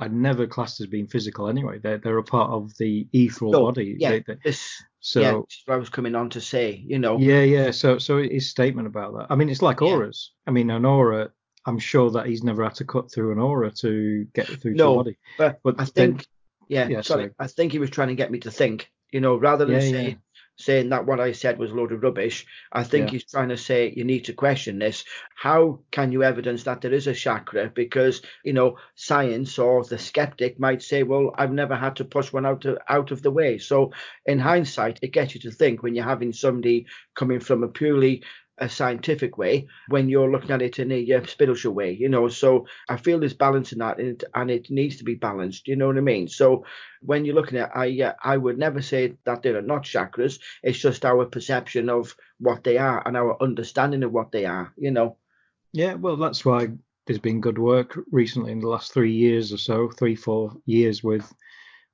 are 0.00 0.08
never 0.08 0.46
classed 0.46 0.80
as 0.80 0.86
being 0.88 1.06
physical 1.06 1.48
anyway. 1.48 1.78
They're 1.78 1.98
they're 1.98 2.18
a 2.18 2.24
part 2.24 2.50
of 2.50 2.76
the 2.78 3.06
ethereal 3.12 3.52
So, 3.52 3.62
body. 3.62 3.96
yeah, 3.98 4.10
They- 4.10 4.24
they- 4.26 4.36
this 4.44 4.82
so 5.00 5.20
yeah, 5.20 5.40
I 5.72 5.76
was 5.76 5.88
coming 5.90 6.14
on 6.14 6.30
to 6.30 6.40
say. 6.40 6.82
You 6.86 6.98
know, 6.98 7.18
yeah, 7.18 7.42
yeah. 7.42 7.70
So 7.70 7.98
so 7.98 8.18
his 8.22 8.48
statement 8.50 8.86
about 8.88 9.14
that. 9.16 9.26
I 9.30 9.36
mean, 9.36 9.48
it's 9.48 9.62
like 9.62 9.80
Yeah. 9.80 9.88
auras. 9.88 10.32
I 10.46 10.50
mean, 10.50 10.70
an 10.70 10.84
aura. 10.84 11.30
I'm 11.66 11.78
sure 11.78 12.10
that 12.10 12.26
he's 12.26 12.42
never 12.42 12.62
had 12.64 12.74
to 12.76 12.84
cut 12.84 13.10
through 13.10 13.32
an 13.32 13.38
aura 13.38 13.70
to 13.70 14.26
get 14.34 14.46
through 14.46 14.72
to 14.72 14.76
No, 14.78 14.90
the 14.92 14.96
body. 14.96 15.16
but, 15.38 15.60
But 15.62 15.74
I 15.80 15.84
then- 15.84 15.92
think 16.18 16.26
yeah, 16.68 16.88
yeah, 16.88 17.00
sorry, 17.00 17.24
sorry. 17.24 17.30
I 17.38 17.46
think 17.46 17.72
he 17.72 17.78
was 17.78 17.90
trying 17.90 18.08
to 18.08 18.14
get 18.14 18.30
me 18.30 18.38
to 18.40 18.50
think. 18.50 18.90
You 19.12 19.20
know, 19.20 19.36
rather 19.36 19.64
than 19.64 19.74
Yeah, 19.76 19.80
saying 19.80 20.08
yeah. 20.08 20.14
Saying 20.56 20.88
that 20.90 21.06
what 21.06 21.20
I 21.20 21.32
said 21.32 21.58
was 21.58 21.70
a 21.70 21.74
load 21.74 21.92
of 21.92 22.02
rubbish, 22.02 22.46
I 22.72 22.84
think 22.84 23.06
Yeah. 23.06 23.12
he's 23.12 23.30
trying 23.30 23.48
to 23.48 23.56
say 23.56 23.92
you 23.96 24.04
need 24.04 24.24
to 24.26 24.32
question 24.32 24.78
this. 24.78 25.04
How 25.36 25.80
can 25.90 26.12
you 26.12 26.22
evidence 26.22 26.64
that 26.64 26.80
there 26.80 26.92
is 26.92 27.06
a 27.06 27.14
chakra? 27.14 27.70
Because 27.74 28.22
you 28.44 28.52
know, 28.52 28.78
science 28.94 29.58
or 29.58 29.84
the 29.84 29.98
skeptic 29.98 30.58
might 30.60 30.82
say, 30.82 31.02
well, 31.02 31.34
I've 31.36 31.52
never 31.52 31.76
had 31.76 31.96
to 31.96 32.04
push 32.04 32.32
one 32.32 32.46
out 32.46 32.64
of 32.64 32.78
out 32.88 33.10
of 33.10 33.22
the 33.22 33.30
way. 33.30 33.58
So 33.58 33.92
in 34.26 34.38
hindsight, 34.38 34.98
it 35.02 35.12
gets 35.12 35.34
you 35.34 35.40
to 35.42 35.50
think 35.50 35.82
when 35.82 35.94
you're 35.94 36.04
having 36.04 36.32
somebody 36.32 36.86
coming 37.14 37.40
from 37.40 37.62
a 37.62 37.68
purely 37.68 38.22
a 38.58 38.68
scientific 38.68 39.36
way 39.36 39.66
when 39.88 40.08
you're 40.08 40.30
looking 40.30 40.50
at 40.50 40.62
it 40.62 40.78
in 40.78 40.92
a 40.92 41.12
uh, 41.12 41.26
spiritual 41.26 41.74
way, 41.74 41.92
you 41.92 42.08
know. 42.08 42.28
So 42.28 42.66
I 42.88 42.96
feel 42.96 43.18
there's 43.18 43.34
balance 43.34 43.72
in 43.72 43.78
that, 43.78 43.98
and 43.98 44.08
it, 44.08 44.24
and 44.34 44.50
it 44.50 44.70
needs 44.70 44.96
to 44.98 45.04
be 45.04 45.14
balanced. 45.14 45.66
You 45.66 45.76
know 45.76 45.88
what 45.88 45.98
I 45.98 46.00
mean? 46.00 46.28
So 46.28 46.64
when 47.00 47.24
you're 47.24 47.34
looking 47.34 47.58
at, 47.58 47.76
I 47.76 48.00
uh, 48.02 48.12
I 48.22 48.36
would 48.36 48.58
never 48.58 48.82
say 48.82 49.14
that 49.24 49.42
they're 49.42 49.62
not 49.62 49.82
chakras. 49.82 50.38
It's 50.62 50.78
just 50.78 51.04
our 51.04 51.26
perception 51.26 51.88
of 51.88 52.14
what 52.38 52.64
they 52.64 52.78
are 52.78 53.06
and 53.06 53.16
our 53.16 53.42
understanding 53.42 54.02
of 54.02 54.12
what 54.12 54.32
they 54.32 54.44
are. 54.44 54.72
You 54.76 54.90
know. 54.90 55.16
Yeah, 55.72 55.94
well, 55.94 56.16
that's 56.16 56.44
why 56.44 56.68
there's 57.06 57.18
been 57.18 57.40
good 57.40 57.58
work 57.58 57.98
recently 58.10 58.52
in 58.52 58.60
the 58.60 58.68
last 58.68 58.92
three 58.92 59.12
years 59.12 59.52
or 59.52 59.58
so, 59.58 59.90
three, 59.90 60.14
four 60.14 60.56
years 60.66 61.02
with 61.02 61.30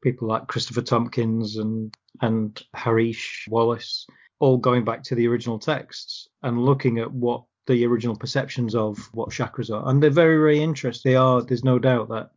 people 0.02 0.28
like 0.28 0.46
Christopher 0.46 0.82
Tompkins 0.82 1.56
and 1.56 1.94
and 2.20 2.60
Hareesh 2.76 3.48
Wallis, 3.48 4.06
all 4.40 4.56
going 4.58 4.84
back 4.84 5.02
to 5.04 5.14
the 5.14 5.28
original 5.28 5.58
texts 5.58 6.28
and 6.42 6.64
looking 6.64 6.98
at 6.98 7.12
what 7.12 7.44
the 7.66 7.84
original 7.86 8.16
perceptions 8.16 8.74
of 8.74 8.98
what 9.12 9.30
chakras 9.30 9.70
are. 9.70 9.88
And 9.88 10.02
they're 10.02 10.10
very, 10.10 10.38
very 10.38 10.60
interesting. 10.62 11.12
They 11.12 11.16
are, 11.16 11.42
there's 11.42 11.62
no 11.62 11.78
doubt 11.78 12.08
that 12.08 12.30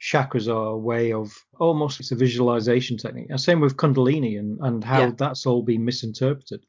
chakras 0.00 0.48
are 0.52 0.68
a 0.72 0.78
way 0.78 1.12
of 1.12 1.32
almost 1.60 2.00
it's 2.00 2.10
a 2.12 2.16
visualization 2.16 2.96
technique. 2.96 3.28
And 3.30 3.40
same 3.40 3.60
with 3.60 3.76
Kundalini 3.76 4.38
and, 4.38 4.58
and 4.60 4.82
how 4.82 5.00
Yeah. 5.00 5.12
that's 5.16 5.46
all 5.46 5.62
been 5.62 5.84
misinterpreted. 5.84 6.64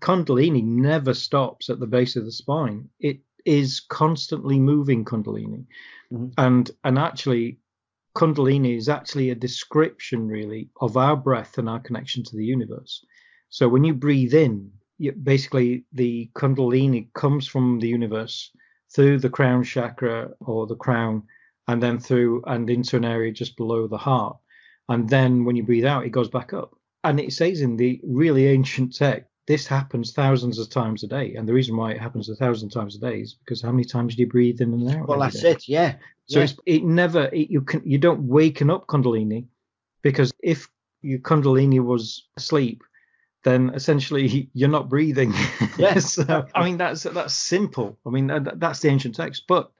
Kundalini 0.00 0.62
never 0.64 1.14
stops 1.14 1.70
at 1.70 1.80
the 1.80 1.86
base 1.86 2.16
of 2.16 2.24
the 2.24 2.32
spine. 2.32 2.88
It 3.00 3.20
is 3.44 3.80
constantly 3.88 4.58
moving 4.58 5.04
Kundalini. 5.04 5.66
Mhm. 6.12 6.32
And 6.38 6.70
and 6.84 6.98
actually 6.98 7.58
Kundalini 8.16 8.76
is 8.76 8.88
actually 8.88 9.30
a 9.30 9.34
description 9.34 10.28
really 10.28 10.68
of 10.80 10.96
our 10.96 11.16
breath 11.16 11.58
and 11.58 11.68
our 11.68 11.80
connection 11.80 12.22
to 12.24 12.36
the 12.36 12.44
universe. 12.44 13.04
So 13.48 13.68
when 13.68 13.84
you 13.84 13.94
breathe 13.94 14.34
in, 14.34 14.70
you, 14.98 15.12
basically 15.12 15.84
the 15.92 16.30
Kundalini 16.34 17.12
comes 17.14 17.46
from 17.46 17.78
the 17.78 17.88
universe 17.88 18.50
through 18.94 19.18
the 19.18 19.30
crown 19.30 19.64
chakra 19.64 20.30
or 20.40 20.66
the 20.66 20.76
crown 20.76 21.22
and 21.68 21.82
then 21.82 21.98
through 21.98 22.42
and 22.46 22.68
into 22.68 22.96
an 22.96 23.04
area 23.04 23.32
just 23.32 23.56
below 23.56 23.86
the 23.86 23.98
heart. 23.98 24.36
And 24.88 25.08
then 25.08 25.44
when 25.44 25.56
you 25.56 25.62
breathe 25.62 25.84
out, 25.84 26.04
it 26.04 26.10
goes 26.10 26.28
back 26.28 26.52
up. 26.52 26.76
And 27.04 27.18
it 27.18 27.32
says 27.32 27.60
in 27.60 27.76
the 27.76 28.00
really 28.04 28.46
ancient 28.46 28.94
text, 28.94 29.28
this 29.46 29.66
happens 29.66 30.12
thousands 30.12 30.58
of 30.58 30.70
times 30.70 31.02
a 31.02 31.06
day. 31.06 31.34
And 31.34 31.46
the 31.46 31.52
reason 31.52 31.76
why 31.76 31.92
it 31.92 32.00
happens 32.00 32.28
a 32.28 32.36
thousand 32.36 32.70
times 32.70 32.96
a 32.96 32.98
day 32.98 33.20
is 33.20 33.34
because 33.34 33.60
how 33.60 33.70
many 33.70 33.84
times 33.84 34.16
do 34.16 34.22
you 34.22 34.28
breathe 34.28 34.60
in 34.60 34.72
and 34.72 34.90
out? 34.90 35.08
Well, 35.08 35.20
that's 35.20 35.40
day? 35.40 35.52
it. 35.52 35.68
Yeah. 35.68 35.96
So 36.26 36.38
yeah. 36.38 36.44
it's, 36.44 36.56
it 36.64 36.84
never 36.84 37.24
it, 37.26 37.50
you 37.50 37.60
can 37.60 37.82
you 37.84 37.98
don't 37.98 38.22
waken 38.22 38.70
up 38.70 38.86
Kundalini 38.86 39.46
because 40.02 40.32
if 40.42 40.66
your 41.02 41.18
Kundalini 41.18 41.80
was 41.80 42.26
asleep, 42.38 42.82
then 43.44 43.70
essentially 43.74 44.50
you're 44.54 44.68
not 44.68 44.88
breathing. 44.88 45.32
Yes. 45.78 46.14
so 46.14 46.46
I 46.54 46.64
mean 46.64 46.76
that's 46.76 47.04
that's 47.04 47.34
simple. 47.34 47.98
I 48.06 48.10
mean 48.10 48.26
that, 48.26 48.58
that's 48.58 48.80
the 48.80 48.88
ancient 48.88 49.14
text. 49.14 49.44
But 49.46 49.70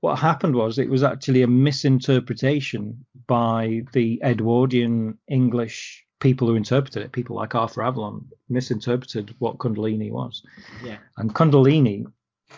what 0.00 0.16
happened 0.16 0.54
was 0.54 0.78
it 0.78 0.88
was 0.88 1.02
actually 1.02 1.42
a 1.42 1.48
misinterpretation 1.48 3.04
by 3.26 3.82
the 3.92 4.20
Edwardian 4.24 5.18
English 5.28 6.04
people 6.20 6.48
who 6.48 6.54
interpreted 6.54 7.02
it. 7.02 7.12
People 7.12 7.36
like 7.36 7.54
Arthur 7.54 7.82
Avalon 7.82 8.24
misinterpreted 8.48 9.34
what 9.38 9.58
Kundalini 9.58 10.10
was. 10.10 10.42
Yeah. 10.84 10.98
And 11.16 11.34
Kundalini, 11.34 12.06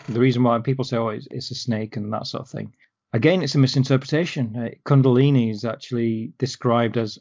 the 0.07 0.19
reason 0.19 0.43
why 0.43 0.59
people 0.59 0.85
say, 0.85 0.97
oh, 0.97 1.09
it's, 1.09 1.27
it's 1.31 1.51
a 1.51 1.55
snake 1.55 1.97
and 1.97 2.11
that 2.13 2.27
sort 2.27 2.41
of 2.41 2.49
thing. 2.49 2.73
Again, 3.13 3.41
it's 3.41 3.55
a 3.55 3.59
misinterpretation. 3.59 4.55
Uh, 4.55 4.69
Kundalini 4.85 5.51
is 5.51 5.65
actually 5.65 6.31
described 6.37 6.97
as 6.97 7.19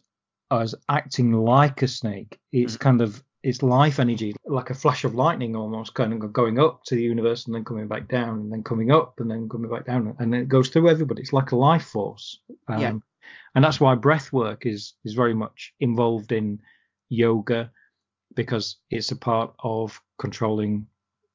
as 0.52 0.74
acting 0.88 1.32
like 1.32 1.82
a 1.82 1.88
snake. 1.88 2.38
It's 2.52 2.76
kind 2.76 3.00
of 3.00 3.22
it's 3.42 3.62
life 3.62 3.98
energy, 4.00 4.34
like 4.44 4.70
a 4.70 4.74
flash 4.74 5.04
of 5.04 5.14
lightning, 5.14 5.56
almost 5.56 5.94
kind 5.94 6.12
of 6.12 6.32
going 6.32 6.58
up 6.58 6.84
to 6.84 6.94
the 6.94 7.02
universe 7.02 7.46
and 7.46 7.54
then 7.54 7.64
coming 7.64 7.88
back 7.88 8.08
down, 8.08 8.40
and 8.40 8.52
then 8.52 8.62
coming 8.62 8.90
up 8.90 9.18
and 9.20 9.30
then 9.30 9.48
coming 9.48 9.70
back 9.70 9.86
down, 9.86 10.14
and 10.18 10.34
it 10.34 10.48
goes 10.48 10.68
through 10.68 10.88
everybody. 10.88 11.22
It's 11.22 11.32
like 11.32 11.52
a 11.52 11.56
life 11.56 11.84
force. 11.84 12.40
Um, 12.68 12.80
Yeah. 12.80 12.94
And 13.54 13.64
that's 13.64 13.80
why 13.80 13.94
breath 13.96 14.32
work 14.32 14.64
is 14.66 14.94
is 15.04 15.14
very 15.14 15.34
much 15.34 15.72
involved 15.80 16.32
in 16.32 16.60
yoga 17.08 17.70
because 18.34 18.76
it's 18.90 19.10
a 19.10 19.16
part 19.16 19.52
of 19.62 20.00
controlling 20.18 20.86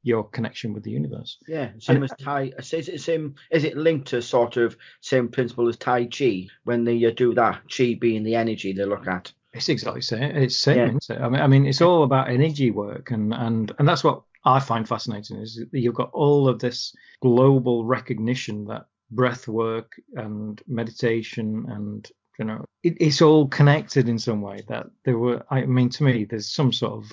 your 0.03 0.23
connection 0.23 0.73
with 0.73 0.83
the 0.83 0.91
universe. 0.91 1.37
Yeah, 1.47 1.71
same 1.79 1.97
And- 1.97 2.05
as 2.05 2.13
Tai. 2.19 2.53
Is 2.59 2.73
it 2.89 3.01
same? 3.01 3.35
Is 3.51 3.63
it 3.63 3.75
linked 3.77 4.07
to 4.09 4.21
sort 4.21 4.57
of 4.57 4.77
same 5.01 5.27
principle 5.29 5.67
as 5.67 5.77
Tai 5.77 6.05
Chi 6.05 6.47
when 6.63 6.83
they 6.85 7.03
uh, 7.05 7.11
do 7.11 7.33
that? 7.33 7.61
Chi 7.75 7.95
being 7.99 8.23
the 8.23 8.35
energy 8.35 8.71
they 8.73 8.85
look 8.85 9.07
at. 9.07 9.33
It's 9.55 9.69
exactly 9.69 9.99
the 9.99 10.05
same. 10.05 10.23
It's 10.35 10.57
same. 10.57 10.77
Yeah. 10.77 10.87
Isn't 10.87 11.09
it? 11.09 11.21
I 11.21 11.29
mean, 11.29 11.41
I 11.41 11.47
mean, 11.47 11.65
it's 11.65 11.81
all 11.81 12.03
about 12.03 12.29
energy 12.29 12.71
work, 12.71 13.11
and 13.11 13.33
and 13.33 13.71
and 13.79 13.87
that's 13.87 14.03
what 14.03 14.21
I 14.43 14.59
find 14.59 14.87
fascinating 14.87 15.37
is 15.37 15.55
that 15.71 15.79
you've 15.79 15.95
got 15.95 16.11
all 16.11 16.47
of 16.47 16.59
this 16.59 16.93
global 17.21 17.85
recognition 17.85 18.65
that 18.65 18.85
breath 19.11 19.47
work 19.47 19.93
and 20.15 20.61
meditation 20.67 21.65
and 21.69 22.09
you 22.39 22.45
know 22.45 22.65
it, 22.83 22.97
it's 22.99 23.21
all 23.21 23.47
connected 23.47 24.09
in 24.09 24.19
some 24.19 24.41
way. 24.41 24.63
That 24.67 24.87
there 25.05 25.17
were, 25.17 25.43
I 25.49 25.65
mean, 25.65 25.89
to 25.89 26.03
me, 26.03 26.25
there's 26.25 26.51
some 26.53 26.73
sort 26.73 26.93
of 26.93 27.11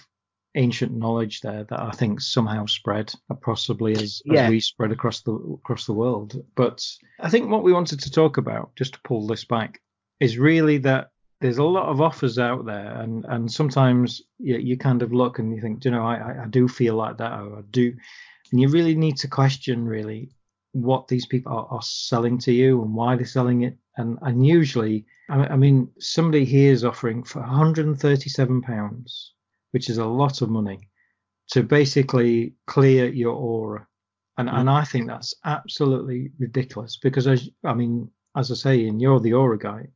ancient 0.55 0.93
knowledge 0.93 1.41
there 1.41 1.65
that 1.65 1.81
I 1.81 1.93
think 1.93 2.21
somehow 2.21 2.67
spread, 2.67 3.15
uh, 3.31 3.35
possibly 3.37 3.93
as, 3.93 4.21
Yeah. 4.27 4.45
as 4.45 4.51
we 4.51 4.61
spread 4.61 4.93
across 4.93 5.23
the 5.23 5.33
across 5.33 5.87
the 5.87 5.95
world. 5.95 6.45
But 6.57 6.85
I 7.21 7.31
think 7.31 7.51
what 7.51 7.63
we 7.63 7.73
wanted 7.73 8.01
to 8.01 8.11
talk 8.11 8.37
about, 8.37 8.75
just 8.77 8.95
to 8.95 9.01
pull 9.05 9.27
this 9.27 9.45
back, 9.45 9.81
is 10.21 10.37
really 10.39 10.79
that 10.79 11.12
there's 11.43 11.59
a 11.59 11.65
lot 11.65 11.89
of 11.89 12.01
offers 12.01 12.39
out 12.39 12.65
there, 12.65 13.01
and 13.01 13.25
and 13.27 13.51
sometimes 13.51 14.23
you, 14.39 14.57
you 14.59 14.79
kind 14.79 15.03
of 15.03 15.13
look 15.13 15.39
and 15.41 15.55
you 15.55 15.61
think, 15.61 15.81
"Do 15.81 15.89
you 15.89 15.95
know, 15.95 16.07
I 16.07 16.45
I- 16.45 16.47
do 16.47 16.69
feel 16.69 16.95
like 16.95 17.19
that, 17.19 17.33
or 17.33 17.59
I 17.59 17.63
do, 17.71 17.93
and 18.51 18.61
you 18.61 18.69
really 18.69 18.95
need 18.95 19.17
to 19.19 19.29
question 19.29 19.85
really 19.85 20.31
what 20.73 21.09
these 21.09 21.27
people 21.27 21.53
are, 21.53 21.67
are 21.67 21.83
selling 21.83 22.39
to 22.39 22.53
you 22.53 22.83
and 22.83 22.95
why 22.95 23.17
they're 23.17 23.27
selling 23.27 23.63
it. 23.63 23.77
And 23.97 24.19
and 24.23 24.47
usually, 24.47 25.05
I, 25.29 25.49
I 25.49 25.57
mean, 25.57 25.91
somebody 25.99 26.45
here 26.45 26.73
is 26.73 26.85
offering 26.85 27.25
for 27.25 27.41
137 27.41 28.63
pounds, 28.63 29.35
which 29.73 29.91
is 29.91 29.99
a 29.99 30.07
lot 30.07 30.43
of 30.43 30.49
money, 30.49 30.89
to 31.51 31.63
basically 31.65 32.55
clear 32.67 33.09
your 33.09 33.35
aura. 33.35 33.87
And 34.39 34.49
mm-hmm. 34.49 34.59
and 34.59 34.71
I 34.71 34.85
think 34.85 35.09
that's 35.09 35.35
absolutely 35.45 36.31
ridiculous 36.39 36.99
because 37.03 37.27
as 37.27 37.51
I 37.65 37.75
mean, 37.75 38.11
as 38.37 38.53
I 38.53 38.55
say, 38.55 38.87
and 38.87 39.03
you're 39.03 39.21
the 39.21 39.33
aura 39.33 39.59
guy, 39.59 39.89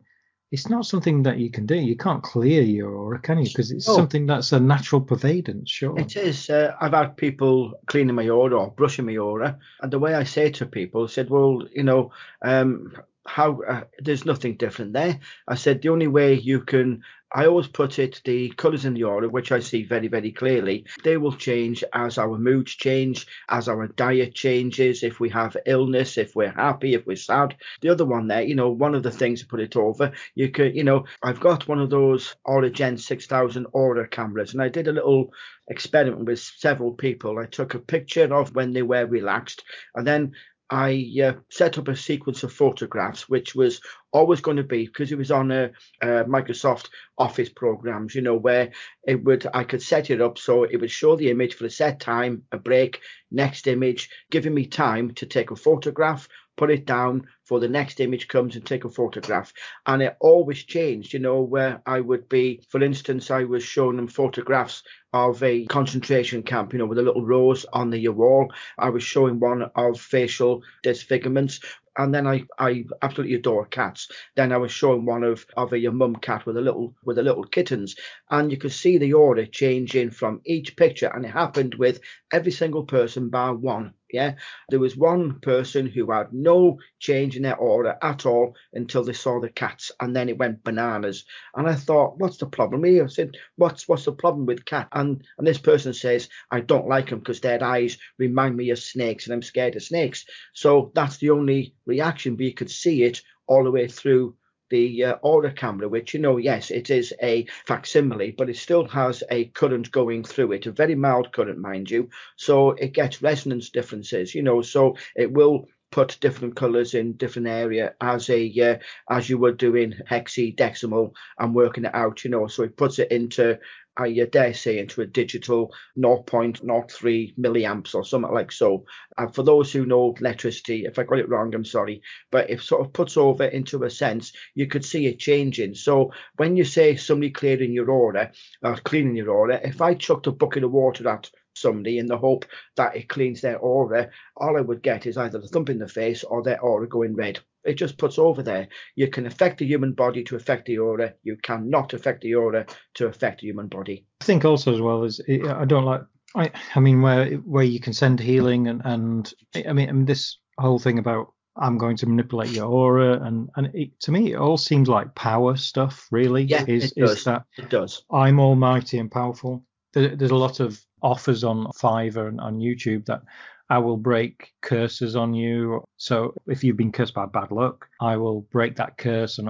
it's 0.56 0.70
not 0.70 0.86
something 0.86 1.22
that 1.24 1.36
you 1.36 1.50
can 1.50 1.66
do. 1.66 1.74
You 1.76 1.96
can't 1.96 2.22
clear 2.22 2.62
your 2.62 2.90
aura, 2.90 3.20
can 3.20 3.36
you? 3.38 3.44
Because 3.44 3.70
it's 3.70 3.86
No. 3.86 3.94
something 3.94 4.24
that's 4.26 4.52
a 4.52 4.58
natural 4.58 5.02
pervadance, 5.02 5.70
sure. 5.70 5.98
It 5.98 6.16
is. 6.16 6.48
Uh, 6.48 6.74
I've 6.80 6.94
had 6.94 7.18
people 7.18 7.74
cleaning 7.84 8.14
my 8.16 8.26
aura 8.30 8.56
or 8.58 8.70
brushing 8.70 9.04
my 9.04 9.18
aura, 9.18 9.58
and 9.82 9.92
the 9.92 9.98
way 9.98 10.14
I 10.14 10.24
say 10.24 10.50
to 10.52 10.64
people, 10.64 11.04
I 11.04 11.08
said, 11.08 11.28
"Well, 11.28 11.68
you 11.74 11.82
know, 11.82 12.10
um, 12.40 12.96
how 13.26 13.60
uh, 13.68 13.82
there's 13.98 14.24
nothing 14.24 14.56
different 14.56 14.94
there." 14.94 15.20
I 15.46 15.56
said, 15.56 15.82
"The 15.82 15.90
only 15.90 16.08
way 16.08 16.32
you 16.32 16.60
can." 16.62 17.02
I 17.36 17.44
always 17.44 17.66
put 17.66 17.98
it 17.98 18.22
the 18.24 18.48
colours 18.56 18.86
in 18.86 18.94
the 18.94 19.04
aura, 19.04 19.28
which 19.28 19.52
I 19.52 19.60
see 19.60 19.84
very, 19.84 20.08
very 20.08 20.32
clearly, 20.32 20.86
they 21.04 21.18
will 21.18 21.34
change 21.34 21.84
as 21.92 22.16
our 22.16 22.38
moods 22.38 22.74
change, 22.74 23.26
as 23.50 23.68
our 23.68 23.88
diet 23.88 24.34
changes, 24.34 25.02
if 25.02 25.20
we 25.20 25.28
have 25.28 25.54
illness, 25.66 26.16
if 26.16 26.34
we're 26.34 26.50
happy, 26.50 26.94
if 26.94 27.06
we're 27.06 27.16
sad. 27.16 27.54
The 27.82 27.90
other 27.90 28.06
one 28.06 28.28
there, 28.28 28.40
you 28.40 28.54
know, 28.54 28.70
one 28.70 28.94
of 28.94 29.02
the 29.02 29.10
things 29.10 29.40
to 29.40 29.46
put 29.46 29.60
it 29.60 29.76
over, 29.76 30.12
you 30.34 30.48
could, 30.48 30.74
you 30.74 30.82
know, 30.82 31.04
I've 31.22 31.38
got 31.38 31.68
one 31.68 31.78
of 31.78 31.90
those 31.90 32.34
Aura 32.42 32.70
6000 32.74 33.66
Aura 33.70 34.08
cameras, 34.08 34.54
and 34.54 34.62
I 34.62 34.70
did 34.70 34.88
a 34.88 34.92
little 34.92 35.34
experiment 35.68 36.24
with 36.24 36.38
several 36.38 36.92
people. 36.92 37.38
I 37.38 37.44
took 37.44 37.74
a 37.74 37.78
picture 37.78 38.34
of 38.34 38.54
when 38.54 38.72
they 38.72 38.80
were 38.80 39.04
relaxed, 39.04 39.62
and 39.94 40.06
then 40.06 40.32
I 40.68 41.12
uh, 41.22 41.34
set 41.48 41.78
up 41.78 41.88
a 41.88 41.96
sequence 41.96 42.42
of 42.42 42.52
photographs, 42.52 43.28
which 43.28 43.54
was 43.54 43.80
always 44.12 44.40
going 44.40 44.56
to 44.56 44.64
be 44.64 44.86
because 44.86 45.12
it 45.12 45.18
was 45.18 45.30
on 45.30 45.50
a, 45.52 45.70
a 46.02 46.24
Microsoft 46.24 46.88
Office 47.18 47.48
programs, 47.48 48.14
you 48.14 48.22
know, 48.22 48.34
where 48.34 48.72
it 49.06 49.22
would 49.22 49.46
I 49.54 49.62
could 49.64 49.82
set 49.82 50.10
it 50.10 50.20
up 50.20 50.38
so 50.38 50.64
it 50.64 50.80
would 50.80 50.90
show 50.90 51.14
the 51.14 51.30
image 51.30 51.54
for 51.54 51.66
a 51.66 51.70
set 51.70 52.00
time, 52.00 52.42
a 52.50 52.58
break, 52.58 53.00
next 53.30 53.68
image, 53.68 54.10
giving 54.30 54.54
me 54.54 54.66
time 54.66 55.14
to 55.14 55.26
take 55.26 55.52
a 55.52 55.56
photograph, 55.56 56.28
put 56.56 56.70
it 56.70 56.84
down, 56.84 57.28
for 57.46 57.60
the 57.60 57.68
next 57.68 58.00
image 58.00 58.28
comes 58.28 58.56
and 58.56 58.66
take 58.66 58.84
a 58.84 58.90
photograph. 58.90 59.52
And 59.86 60.02
it 60.02 60.16
always 60.20 60.64
changed, 60.64 61.12
you 61.12 61.20
know, 61.20 61.40
where 61.42 61.80
I 61.86 62.00
would 62.00 62.28
be, 62.28 62.62
for 62.68 62.82
instance, 62.82 63.30
I 63.30 63.44
was 63.44 63.62
showing 63.62 63.96
them 63.96 64.08
photographs 64.08 64.82
of 65.12 65.42
a 65.42 65.64
concentration 65.66 66.42
camp, 66.42 66.72
you 66.72 66.78
know, 66.78 66.86
with 66.86 66.98
a 66.98 67.02
little 67.02 67.24
rose 67.24 67.64
on 67.72 67.90
the 67.90 68.08
wall. 68.08 68.52
I 68.78 68.90
was 68.90 69.02
showing 69.02 69.40
one 69.40 69.62
of 69.74 70.00
facial 70.00 70.62
disfigurements 70.82 71.60
and 71.98 72.14
then 72.14 72.26
I, 72.26 72.44
I 72.58 72.84
absolutely 73.02 73.36
adore 73.36 73.66
cats. 73.66 74.10
Then 74.34 74.52
I 74.52 74.58
was 74.58 74.72
showing 74.72 75.04
one 75.06 75.24
of 75.24 75.46
of 75.56 75.72
a 75.72 75.88
mum 75.88 76.16
cat 76.16 76.44
with 76.46 76.56
a 76.56 76.60
little 76.60 76.94
with 77.04 77.18
a 77.18 77.22
little 77.22 77.44
kittens, 77.44 77.96
and 78.30 78.50
you 78.50 78.58
could 78.58 78.72
see 78.72 78.98
the 78.98 79.14
aura 79.14 79.46
changing 79.46 80.10
from 80.10 80.40
each 80.44 80.76
picture, 80.76 81.10
and 81.14 81.24
it 81.24 81.30
happened 81.30 81.74
with 81.76 82.00
every 82.32 82.52
single 82.52 82.84
person 82.84 83.30
bar 83.30 83.54
one. 83.54 83.94
Yeah, 84.12 84.34
there 84.68 84.78
was 84.78 84.96
one 84.96 85.40
person 85.40 85.86
who 85.86 86.10
had 86.12 86.32
no 86.32 86.78
change 87.00 87.35
in 87.36 87.42
their 87.42 87.56
aura 87.56 87.98
at 88.02 88.26
all 88.26 88.56
until 88.72 89.04
they 89.04 89.12
saw 89.12 89.40
the 89.40 89.48
cats, 89.48 89.92
and 90.00 90.14
then 90.16 90.28
it 90.28 90.38
went 90.38 90.64
bananas. 90.64 91.24
And 91.54 91.68
I 91.68 91.74
thought, 91.74 92.18
what's 92.18 92.38
the 92.38 92.46
problem 92.46 92.84
here? 92.84 93.04
I 93.04 93.08
said, 93.08 93.36
what's 93.56 93.86
what's 93.88 94.04
the 94.04 94.12
problem 94.12 94.46
with 94.46 94.64
cat? 94.64 94.88
And 94.92 95.22
and 95.38 95.46
this 95.46 95.58
person 95.58 95.94
says, 95.94 96.28
I 96.50 96.60
don't 96.60 96.88
like 96.88 97.10
them 97.10 97.20
because 97.20 97.40
their 97.40 97.62
eyes 97.62 97.98
remind 98.18 98.56
me 98.56 98.70
of 98.70 98.78
snakes, 98.78 99.26
and 99.26 99.34
I'm 99.34 99.42
scared 99.42 99.76
of 99.76 99.82
snakes. 99.82 100.24
So 100.54 100.90
that's 100.94 101.18
the 101.18 101.30
only 101.30 101.74
reaction, 101.86 102.36
but 102.36 102.46
you 102.46 102.54
could 102.54 102.70
see 102.70 103.04
it 103.04 103.22
all 103.46 103.64
the 103.64 103.70
way 103.70 103.86
through 103.88 104.34
the 104.70 105.04
uh, 105.04 105.12
aura 105.22 105.52
camera, 105.52 105.88
which 105.88 106.14
you 106.14 106.20
know, 106.20 106.38
yes, 106.38 106.70
it 106.70 106.90
is 106.90 107.14
a 107.22 107.46
facsimile, 107.66 108.32
but 108.32 108.50
it 108.50 108.56
still 108.56 108.86
has 108.88 109.22
a 109.30 109.44
current 109.46 109.90
going 109.92 110.24
through 110.24 110.52
it, 110.52 110.66
a 110.66 110.72
very 110.72 110.94
mild 110.94 111.32
current, 111.32 111.58
mind 111.58 111.90
you. 111.90 112.10
So 112.36 112.70
it 112.72 112.92
gets 112.92 113.22
resonance 113.22 113.70
differences, 113.70 114.34
you 114.34 114.42
know, 114.42 114.62
so 114.62 114.96
it 115.14 115.30
will 115.30 115.68
put 115.90 116.18
different 116.20 116.56
colors 116.56 116.94
in 116.94 117.12
different 117.14 117.48
area 117.48 117.94
as 118.00 118.28
a 118.30 118.52
uh, 118.60 118.76
as 119.14 119.28
you 119.28 119.38
were 119.38 119.52
doing 119.52 119.92
in 119.92 120.02
hexadecimal 120.10 121.12
and 121.38 121.54
working 121.54 121.84
it 121.84 121.94
out 121.94 122.24
you 122.24 122.30
know 122.30 122.46
so 122.46 122.62
it 122.62 122.76
puts 122.76 122.98
it 122.98 123.10
into 123.10 123.58
I 123.98 124.12
dare 124.30 124.52
say 124.52 124.78
into 124.78 125.00
a 125.00 125.06
digital 125.06 125.72
0.03 125.98 127.38
milliamps 127.38 127.94
or 127.94 128.04
something 128.04 128.32
like 128.32 128.52
so. 128.52 128.84
And 129.16 129.34
for 129.34 129.42
those 129.42 129.72
who 129.72 129.86
know 129.86 130.14
electricity, 130.20 130.84
if 130.84 130.98
I 130.98 131.04
got 131.04 131.18
it 131.18 131.28
wrong, 131.30 131.54
I'm 131.54 131.64
sorry, 131.64 132.02
but 132.30 132.50
it 132.50 132.60
sort 132.60 132.84
of 132.84 132.92
puts 132.92 133.16
over 133.16 133.44
into 133.44 133.84
a 133.84 133.90
sense, 133.90 134.32
you 134.54 134.66
could 134.66 134.84
see 134.84 135.06
it 135.06 135.18
changing. 135.18 135.74
So 135.74 136.12
when 136.36 136.56
you 136.56 136.64
say 136.64 136.96
somebody 136.96 137.30
clearing 137.30 137.72
your 137.72 137.90
aura, 137.90 138.32
or 138.62 138.76
cleaning 138.76 139.16
your 139.16 139.30
aura, 139.30 139.60
if 139.64 139.80
I 139.80 139.94
chucked 139.94 140.26
a 140.26 140.32
bucket 140.32 140.64
of 140.64 140.72
water 140.72 141.08
at 141.08 141.30
somebody 141.56 141.98
in 141.98 142.06
the 142.06 142.18
hope 142.18 142.44
that 142.76 142.96
it 142.96 143.08
cleans 143.08 143.40
their 143.40 143.58
aura, 143.58 144.10
all 144.36 144.56
I 144.56 144.60
would 144.60 144.82
get 144.82 145.06
is 145.06 145.16
either 145.16 145.38
a 145.38 145.48
thump 145.48 145.70
in 145.70 145.78
the 145.78 145.88
face 145.88 146.24
or 146.24 146.42
their 146.42 146.60
aura 146.60 146.88
going 146.88 147.14
red. 147.14 147.40
It 147.64 147.74
just 147.74 147.98
puts 147.98 148.18
over 148.18 148.42
there. 148.42 148.68
You 148.94 149.08
can 149.08 149.26
affect 149.26 149.58
the 149.58 149.66
human 149.66 149.92
body 149.92 150.22
to 150.24 150.36
affect 150.36 150.66
the 150.66 150.78
aura. 150.78 151.14
You 151.24 151.36
cannot 151.42 151.94
affect 151.94 152.22
the 152.22 152.34
aura 152.34 152.66
to 152.94 153.06
affect 153.06 153.40
the 153.40 153.48
human 153.48 153.66
body. 153.66 154.06
I 154.20 154.24
think 154.24 154.44
also 154.44 154.72
as 154.72 154.80
well 154.80 155.04
as 155.04 155.20
I 155.28 155.64
don't 155.64 155.84
like. 155.84 156.02
I, 156.34 156.50
I 156.74 156.80
mean, 156.80 157.02
where 157.02 157.30
where 157.36 157.64
you 157.64 157.80
can 157.80 157.92
send 157.92 158.20
healing 158.20 158.68
and 158.68 158.82
and 158.84 159.32
I 159.54 159.72
mean, 159.72 159.88
I 159.88 159.92
mean 159.92 160.04
this 160.04 160.38
whole 160.58 160.78
thing 160.78 160.98
about 160.98 161.32
I'm 161.58 161.78
going 161.78 161.96
to 161.98 162.06
manipulate 162.06 162.50
your 162.50 162.66
aura, 162.66 163.20
and 163.22 163.48
and 163.56 163.70
it, 163.74 163.98
to 164.00 164.12
me, 164.12 164.32
it 164.32 164.36
all 164.36 164.58
seems 164.58 164.88
like 164.88 165.14
power 165.14 165.56
stuff. 165.56 166.06
Really, 166.10 166.42
yeah, 166.44 166.64
is 166.66 166.92
it 166.92 167.00
does. 167.00 167.18
is 167.18 167.24
that 167.24 167.44
it 167.56 167.70
does. 167.70 168.04
I'm 168.10 168.38
almighty 168.38 168.98
and 168.98 169.10
powerful. 169.10 169.64
There, 169.94 170.14
there's 170.14 170.30
a 170.30 170.36
lot 170.36 170.60
of 170.60 170.78
offers 171.06 171.44
on 171.44 171.66
Fiverr 171.68 172.28
and 172.28 172.40
on 172.40 172.58
YouTube 172.58 173.06
that 173.06 173.22
I 173.70 173.78
will 173.78 173.96
break 173.96 174.52
curses 174.60 175.16
on 175.16 175.34
you. 175.34 175.82
So 175.96 176.34
if 176.46 176.62
you've 176.62 176.76
been 176.76 176.92
cursed 176.92 177.14
by 177.14 177.26
bad 177.26 177.50
luck, 177.50 177.88
I 178.00 178.16
will 178.16 178.42
break 178.52 178.76
that 178.76 178.98
curse. 178.98 179.38
And 179.38 179.48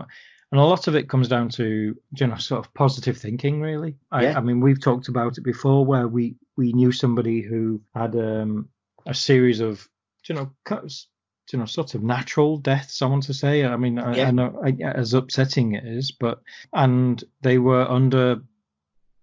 and 0.52 0.60
a 0.60 0.64
lot 0.64 0.86
of 0.86 0.94
it 0.94 1.08
comes 1.08 1.28
down 1.28 1.48
to 1.50 1.96
you 2.18 2.26
know 2.26 2.36
sort 2.36 2.64
of 2.64 2.72
positive 2.74 3.18
thinking, 3.18 3.60
really. 3.60 3.96
I, 4.12 4.22
Yeah. 4.24 4.38
I 4.38 4.40
mean, 4.40 4.60
we've 4.60 4.80
talked 4.80 5.08
about 5.08 5.38
it 5.38 5.44
before, 5.44 5.84
where 5.84 6.08
we 6.08 6.36
we 6.56 6.72
knew 6.72 6.92
somebody 6.92 7.42
who 7.42 7.80
had 7.94 8.14
um, 8.14 8.68
a 9.06 9.14
series 9.14 9.60
of 9.60 9.88
you 10.28 10.34
know 10.34 10.50
cuts. 10.64 11.08
You 11.52 11.60
know, 11.60 11.66
sort 11.66 11.94
of 11.94 12.02
natural 12.02 12.58
deaths. 12.58 13.02
I 13.02 13.06
want 13.06 13.22
to 13.24 13.34
say. 13.34 13.64
I 13.64 13.76
mean, 13.76 14.00
I, 14.00 14.16
Yeah. 14.16 14.28
I 14.28 14.30
know 14.32 14.60
I, 14.64 14.70
as 14.82 15.14
upsetting 15.14 15.74
it 15.74 15.84
is, 15.86 16.10
but 16.10 16.40
and 16.72 17.22
they 17.42 17.58
were 17.58 17.88
under. 17.88 18.42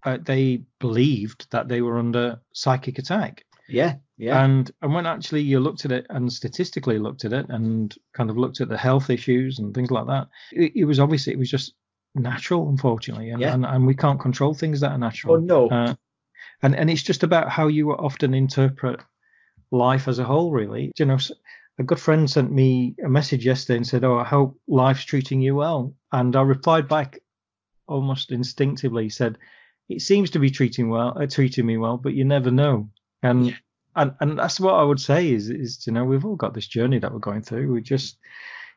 Uh, 0.06 0.18
they 0.22 0.62
believed 0.80 1.48
that 1.52 1.68
they 1.68 1.82
were 1.82 1.98
under 1.98 2.40
psychic 2.54 3.00
attack, 3.00 3.46
Yeah, 3.70 3.96
yeah, 4.18 4.44
and 4.44 4.70
and 4.82 4.94
when 4.94 5.06
actually 5.06 5.42
you 5.42 5.60
looked 5.60 5.86
at 5.86 5.92
it 5.92 6.06
and 6.10 6.32
statistically 6.32 7.00
looked 7.00 7.24
at 7.26 7.34
it 7.34 7.46
and 7.50 7.96
kind 8.14 8.30
of 8.30 8.38
looked 8.38 8.62
at 8.62 8.70
the 8.70 8.78
health 8.78 9.10
issues 9.10 9.60
and 9.60 9.74
things 9.74 9.92
like 9.92 10.08
that, 10.08 10.28
it, 10.52 10.74
it 10.76 10.86
was 10.86 11.00
obviously 11.00 11.34
it 11.34 11.40
was 11.40 11.50
just 11.50 11.74
natural, 12.16 12.70
unfortunately, 12.70 13.30
and, 13.32 13.42
Yeah. 13.42 13.54
and 13.54 13.66
and 13.66 13.88
we 13.88 13.96
can't 13.96 14.20
control 14.20 14.54
things 14.54 14.80
that 14.82 14.92
are 14.92 14.98
natural. 14.98 15.36
Oh, 15.36 15.40
no. 15.40 15.70
Uh, 15.70 15.96
and 16.62 16.76
and 16.76 16.90
it's 16.90 17.04
just 17.04 17.24
about 17.24 17.50
how 17.50 17.68
you 17.68 17.92
often 17.92 18.34
interpret 18.34 19.00
life 19.72 20.08
as 20.08 20.20
a 20.20 20.24
whole, 20.26 20.52
really. 20.52 20.92
You 21.00 21.06
know, 21.06 21.18
a 21.80 21.84
good 21.84 22.00
friend 22.00 22.30
sent 22.30 22.52
me 22.52 22.96
a 23.04 23.10
message 23.10 23.46
yesterday 23.46 23.78
and 23.78 23.88
said, 23.88 24.04
"Oh, 24.04 24.18
I 24.18 24.26
hope 24.26 24.60
life's 24.68 25.06
treating 25.06 25.42
you 25.42 25.56
well," 25.56 25.96
and 26.12 26.36
I 26.36 26.42
replied 26.42 26.88
back 26.88 27.20
almost 27.88 28.32
instinctively, 28.32 29.10
said, 29.10 29.38
"It 29.90 30.02
seems 30.02 30.30
to 30.32 30.40
be 30.40 30.50
treating 30.50 30.90
well, 30.90 31.18
uh, 31.20 31.28
treating 31.28 31.66
me 31.66 31.78
well, 31.78 31.98
but 31.98 32.14
you 32.14 32.24
never 32.26 32.52
know." 32.52 32.90
And 33.22 33.48
Yeah. 33.48 33.56
and 33.96 34.16
and 34.20 34.40
that's 34.40 34.60
what 34.60 34.76
I 34.76 34.84
would 34.84 35.00
say 35.00 35.32
is 35.32 35.50
is 35.50 35.86
you 35.88 35.94
know 35.94 36.06
we've 36.06 36.26
all 36.26 36.36
got 36.36 36.54
this 36.54 36.68
journey 36.68 37.00
that 37.00 37.12
we're 37.14 37.20
going 37.20 37.42
through. 37.44 37.72
We 37.74 37.82
just 37.82 38.18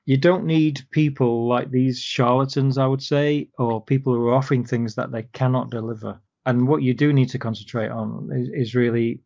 you 0.07 0.17
don't 0.17 0.45
need 0.45 0.87
people 0.93 1.49
like 1.49 1.71
these 1.71 2.01
charlatans, 2.01 2.79
I 2.79 2.87
would 2.87 3.03
say, 3.03 3.49
or 3.59 3.85
people 3.85 4.15
who 4.15 4.27
are 4.29 4.35
offering 4.35 4.65
things 4.65 4.95
that 4.95 5.11
they 5.13 5.25
cannot 5.33 5.71
deliver. 5.71 6.21
And 6.47 6.69
what 6.69 6.83
you 6.83 6.95
do 6.95 7.13
need 7.13 7.29
to 7.31 7.39
concentrate 7.41 7.89
on 7.91 8.31
is, 8.33 8.49
is 8.69 8.75
really 8.75 9.21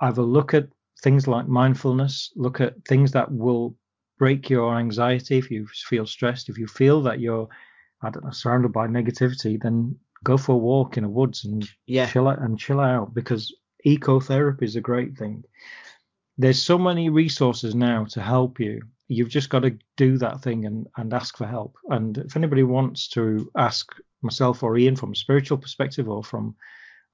either 0.00 0.22
look 0.22 0.54
at 0.54 0.68
things 1.02 1.26
like 1.26 1.48
mindfulness, 1.48 2.32
look 2.36 2.60
at 2.60 2.84
things 2.86 3.10
that 3.12 3.32
will 3.32 3.76
break 4.18 4.48
your 4.48 4.76
anxiety 4.76 5.38
if 5.38 5.50
you 5.50 5.66
feel 5.66 6.06
stressed, 6.06 6.48
if 6.48 6.56
you 6.58 6.68
feel 6.68 7.02
that 7.02 7.18
you're, 7.20 7.48
I 8.02 8.10
don't 8.10 8.24
know, 8.24 8.30
surrounded 8.30 8.72
by 8.72 8.86
negativity, 8.86 9.60
then 9.60 9.96
go 10.24 10.36
for 10.36 10.52
a 10.52 10.58
walk 10.58 10.96
in 10.96 11.04
the 11.04 11.08
woods 11.08 11.44
and 11.44 11.68
yeah, 11.86 12.06
chill 12.06 12.28
out 12.28 12.40
and 12.40 12.58
chill 12.58 12.80
out 12.80 13.14
because 13.14 13.54
ecotherapy 13.86 14.62
is 14.62 14.76
a 14.76 14.80
great 14.80 15.16
thing. 15.16 15.44
There's 16.38 16.62
so 16.62 16.78
many 16.78 17.10
resources 17.10 17.74
now 17.74 18.06
to 18.10 18.22
help 18.22 18.58
you. 18.58 18.82
You've 19.08 19.28
just 19.28 19.50
got 19.50 19.60
to 19.60 19.76
do 19.96 20.16
that 20.18 20.40
thing 20.40 20.64
and, 20.64 20.86
and 20.96 21.12
ask 21.12 21.36
for 21.36 21.46
help. 21.46 21.76
And 21.90 22.18
if 22.18 22.36
anybody 22.36 22.62
wants 22.62 23.08
to 23.08 23.50
ask 23.56 23.92
myself 24.22 24.62
or 24.62 24.76
Ian 24.76 24.96
from 24.96 25.12
a 25.12 25.16
spiritual 25.16 25.58
perspective 25.58 26.08
or 26.08 26.22
from 26.22 26.54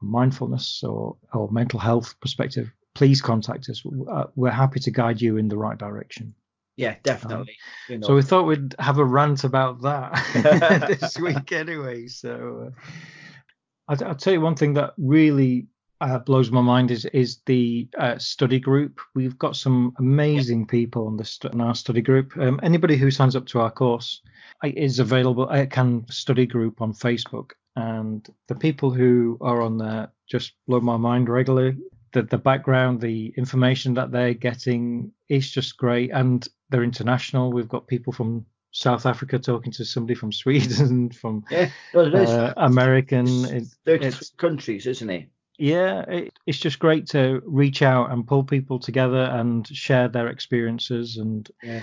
a 0.00 0.04
mindfulness 0.04 0.82
or, 0.84 1.16
or 1.32 1.50
mental 1.50 1.80
health 1.80 2.14
perspective, 2.20 2.70
please 2.94 3.20
contact 3.20 3.68
us. 3.68 3.82
Uh, 4.10 4.24
We're 4.36 4.50
happy 4.50 4.80
to 4.80 4.90
guide 4.90 5.20
you 5.20 5.36
in 5.36 5.48
the 5.48 5.58
right 5.58 5.78
direction. 5.78 6.34
Yeah, 6.78 6.94
definitely. 7.02 7.56
you 7.88 7.98
know, 7.98 8.06
So 8.06 8.14
we 8.14 8.22
thought 8.22 8.44
we'd 8.44 8.74
have 8.78 8.98
a 8.98 9.04
rant 9.04 9.42
about 9.44 9.82
that 9.82 10.88
this 11.00 11.18
week 11.18 11.50
anyway. 11.50 12.06
So 12.06 12.68
uh, 12.68 12.80
I'll, 13.88 14.08
I'll 14.08 14.14
tell 14.14 14.32
you 14.32 14.40
one 14.40 14.54
thing 14.54 14.74
that 14.74 14.94
really 14.96 15.66
uh, 16.00 16.20
blows 16.20 16.52
my 16.52 16.60
mind 16.60 16.92
is 16.92 17.04
is 17.06 17.40
the 17.46 17.88
uh, 17.98 18.16
study 18.18 18.60
group. 18.60 19.00
We've 19.16 19.36
got 19.38 19.56
some 19.56 19.92
amazing 19.98 20.68
people 20.68 21.08
on 21.08 21.16
the 21.16 21.24
stu- 21.24 21.48
in 21.48 21.60
our 21.60 21.74
study 21.74 22.00
group. 22.00 22.36
Um, 22.36 22.60
anybody 22.62 22.96
who 22.96 23.10
signs 23.10 23.34
up 23.34 23.46
to 23.46 23.60
our 23.60 23.70
course 23.72 24.22
uh, 24.64 24.70
is 24.76 25.00
available. 25.00 25.48
I 25.48 25.66
can 25.66 26.06
study 26.08 26.46
group 26.46 26.80
on 26.80 26.92
Facebook, 26.92 27.50
and 27.74 28.24
the 28.46 28.54
people 28.54 28.92
who 28.92 29.36
are 29.40 29.60
on 29.62 29.78
there 29.78 30.12
just 30.30 30.52
blow 30.68 30.80
my 30.80 30.96
mind 30.96 31.28
regularly. 31.28 31.76
The, 32.12 32.22
the 32.22 32.38
background, 32.38 33.00
the 33.00 33.34
information 33.36 33.92
that 33.94 34.12
they're 34.12 34.32
getting 34.32 35.10
is 35.28 35.50
just 35.50 35.76
great, 35.76 36.10
and 36.12 36.46
they're 36.70 36.84
international. 36.84 37.52
We've 37.52 37.68
got 37.68 37.86
people 37.86 38.12
from 38.12 38.44
South 38.72 39.06
Africa 39.06 39.38
talking 39.38 39.72
to 39.72 39.84
somebody 39.84 40.14
from 40.14 40.32
Sweden, 40.42 41.10
from 41.10 41.44
yeah, 41.50 41.70
is. 41.94 42.30
uh, 42.30 42.54
American. 42.56 43.44
It, 43.46 43.64
it's 43.86 44.30
countries, 44.36 44.86
isn't 44.86 45.10
it? 45.10 45.28
yeah, 45.58 46.02
it, 46.02 46.32
it's 46.46 46.58
just 46.58 46.78
great 46.78 47.06
to 47.08 47.42
reach 47.44 47.82
out 47.82 48.12
and 48.12 48.26
pull 48.26 48.44
people 48.44 48.78
together 48.78 49.22
and 49.32 49.66
share 49.66 50.08
their 50.08 50.28
experiences, 50.28 51.16
and 51.16 51.50
Yeah, 51.62 51.82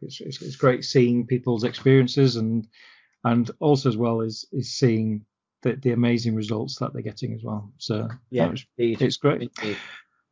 it's, 0.00 0.20
it's, 0.20 0.40
it's 0.40 0.56
great 0.56 0.84
seeing 0.84 1.26
people's 1.26 1.64
experiences 1.64 2.36
and 2.36 2.66
and 3.24 3.50
also 3.60 3.88
as 3.90 3.96
well 3.98 4.22
is 4.22 4.46
is 4.52 4.72
seeing 4.72 5.26
the, 5.62 5.74
the 5.76 5.92
amazing 5.92 6.34
results 6.34 6.76
that 6.76 6.94
they're 6.94 7.02
getting 7.02 7.34
as 7.34 7.42
well. 7.42 7.70
So 7.78 8.08
yeah, 8.30 8.46
was- 8.48 8.64
it's 8.78 9.18
great. 9.18 9.42
Indeed. 9.42 9.76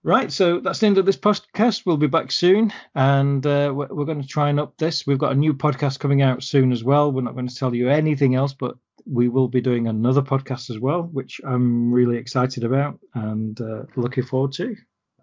Right, 0.09 0.33
so 0.33 0.59
that's 0.59 0.79
the 0.79 0.87
end 0.87 0.97
of 0.97 1.05
this 1.05 1.19
podcast. 1.19 1.85
We'll 1.85 1.99
be 1.99 2.07
back 2.07 2.33
soon, 2.33 2.73
and 2.95 3.45
uh, 3.45 3.75
we're, 3.75 3.89
we're 3.89 4.07
going 4.07 4.23
to 4.23 4.27
try 4.27 4.49
and 4.49 4.59
up 4.59 4.75
this. 4.79 5.07
We've 5.07 5.19
got 5.19 5.33
a 5.33 5.35
new 5.35 5.53
podcast 5.53 5.99
coming 5.99 6.23
out 6.23 6.43
soon 6.43 6.73
as 6.73 6.83
well. 6.83 7.13
We're 7.13 7.21
not 7.21 7.35
going 7.35 7.47
to 7.47 7.55
tell 7.55 7.75
you 7.75 7.91
anything 7.91 8.35
else, 8.35 8.55
but 8.55 8.79
we 9.05 9.29
will 9.29 9.49
be 9.49 9.61
doing 9.61 9.87
another 9.87 10.23
podcast 10.23 10.71
as 10.71 10.79
well, 10.79 11.03
which 11.03 11.43
I'm 11.45 11.93
really 11.93 12.17
excited 12.17 12.65
about 12.65 12.99
and 13.13 13.61
uh, 13.61 13.83
looking 13.97 14.25
forward 14.25 14.53
to. 14.53 14.75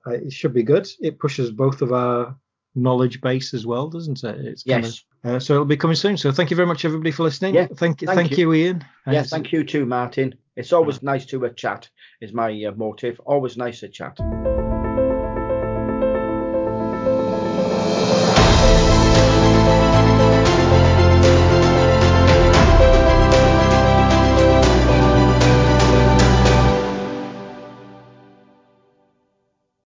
Uh, 0.05 0.11
it 0.11 0.31
should 0.31 0.53
be 0.53 0.61
good. 0.61 0.87
It 1.01 1.17
pushes 1.17 1.49
both 1.49 1.81
of 1.81 1.91
our 1.91 2.37
knowledge 2.75 3.21
base 3.21 3.55
as 3.55 3.65
well, 3.65 3.89
doesn't 3.89 4.23
it? 4.23 4.45
It's 4.45 4.67
yes. 4.67 5.03
Of, 5.23 5.31
uh, 5.31 5.39
so 5.39 5.55
it'll 5.55 5.65
be 5.65 5.77
coming 5.77 5.95
soon. 5.95 6.15
So 6.15 6.31
thank 6.31 6.51
you 6.51 6.55
very 6.55 6.67
much, 6.67 6.85
everybody, 6.85 7.09
for 7.09 7.23
listening. 7.23 7.55
Yeah, 7.55 7.65
thank, 7.75 8.01
thank 8.01 8.11
thank 8.11 8.37
you. 8.37 8.53
you. 8.53 8.67
Ian. 8.67 8.85
Yes, 9.07 9.31
thank 9.31 9.51
you 9.51 9.63
too, 9.63 9.87
Martin. 9.87 10.35
It's 10.55 10.73
always 10.73 11.01
nice 11.01 11.25
to 11.25 11.43
uh, 11.43 11.49
chat. 11.49 11.89
Is 12.21 12.33
my 12.33 12.51
uh, 12.65 12.73
motive. 12.73 13.19
Always 13.25 13.57
nice 13.57 13.79
to 13.79 13.89
chat. 13.89 14.19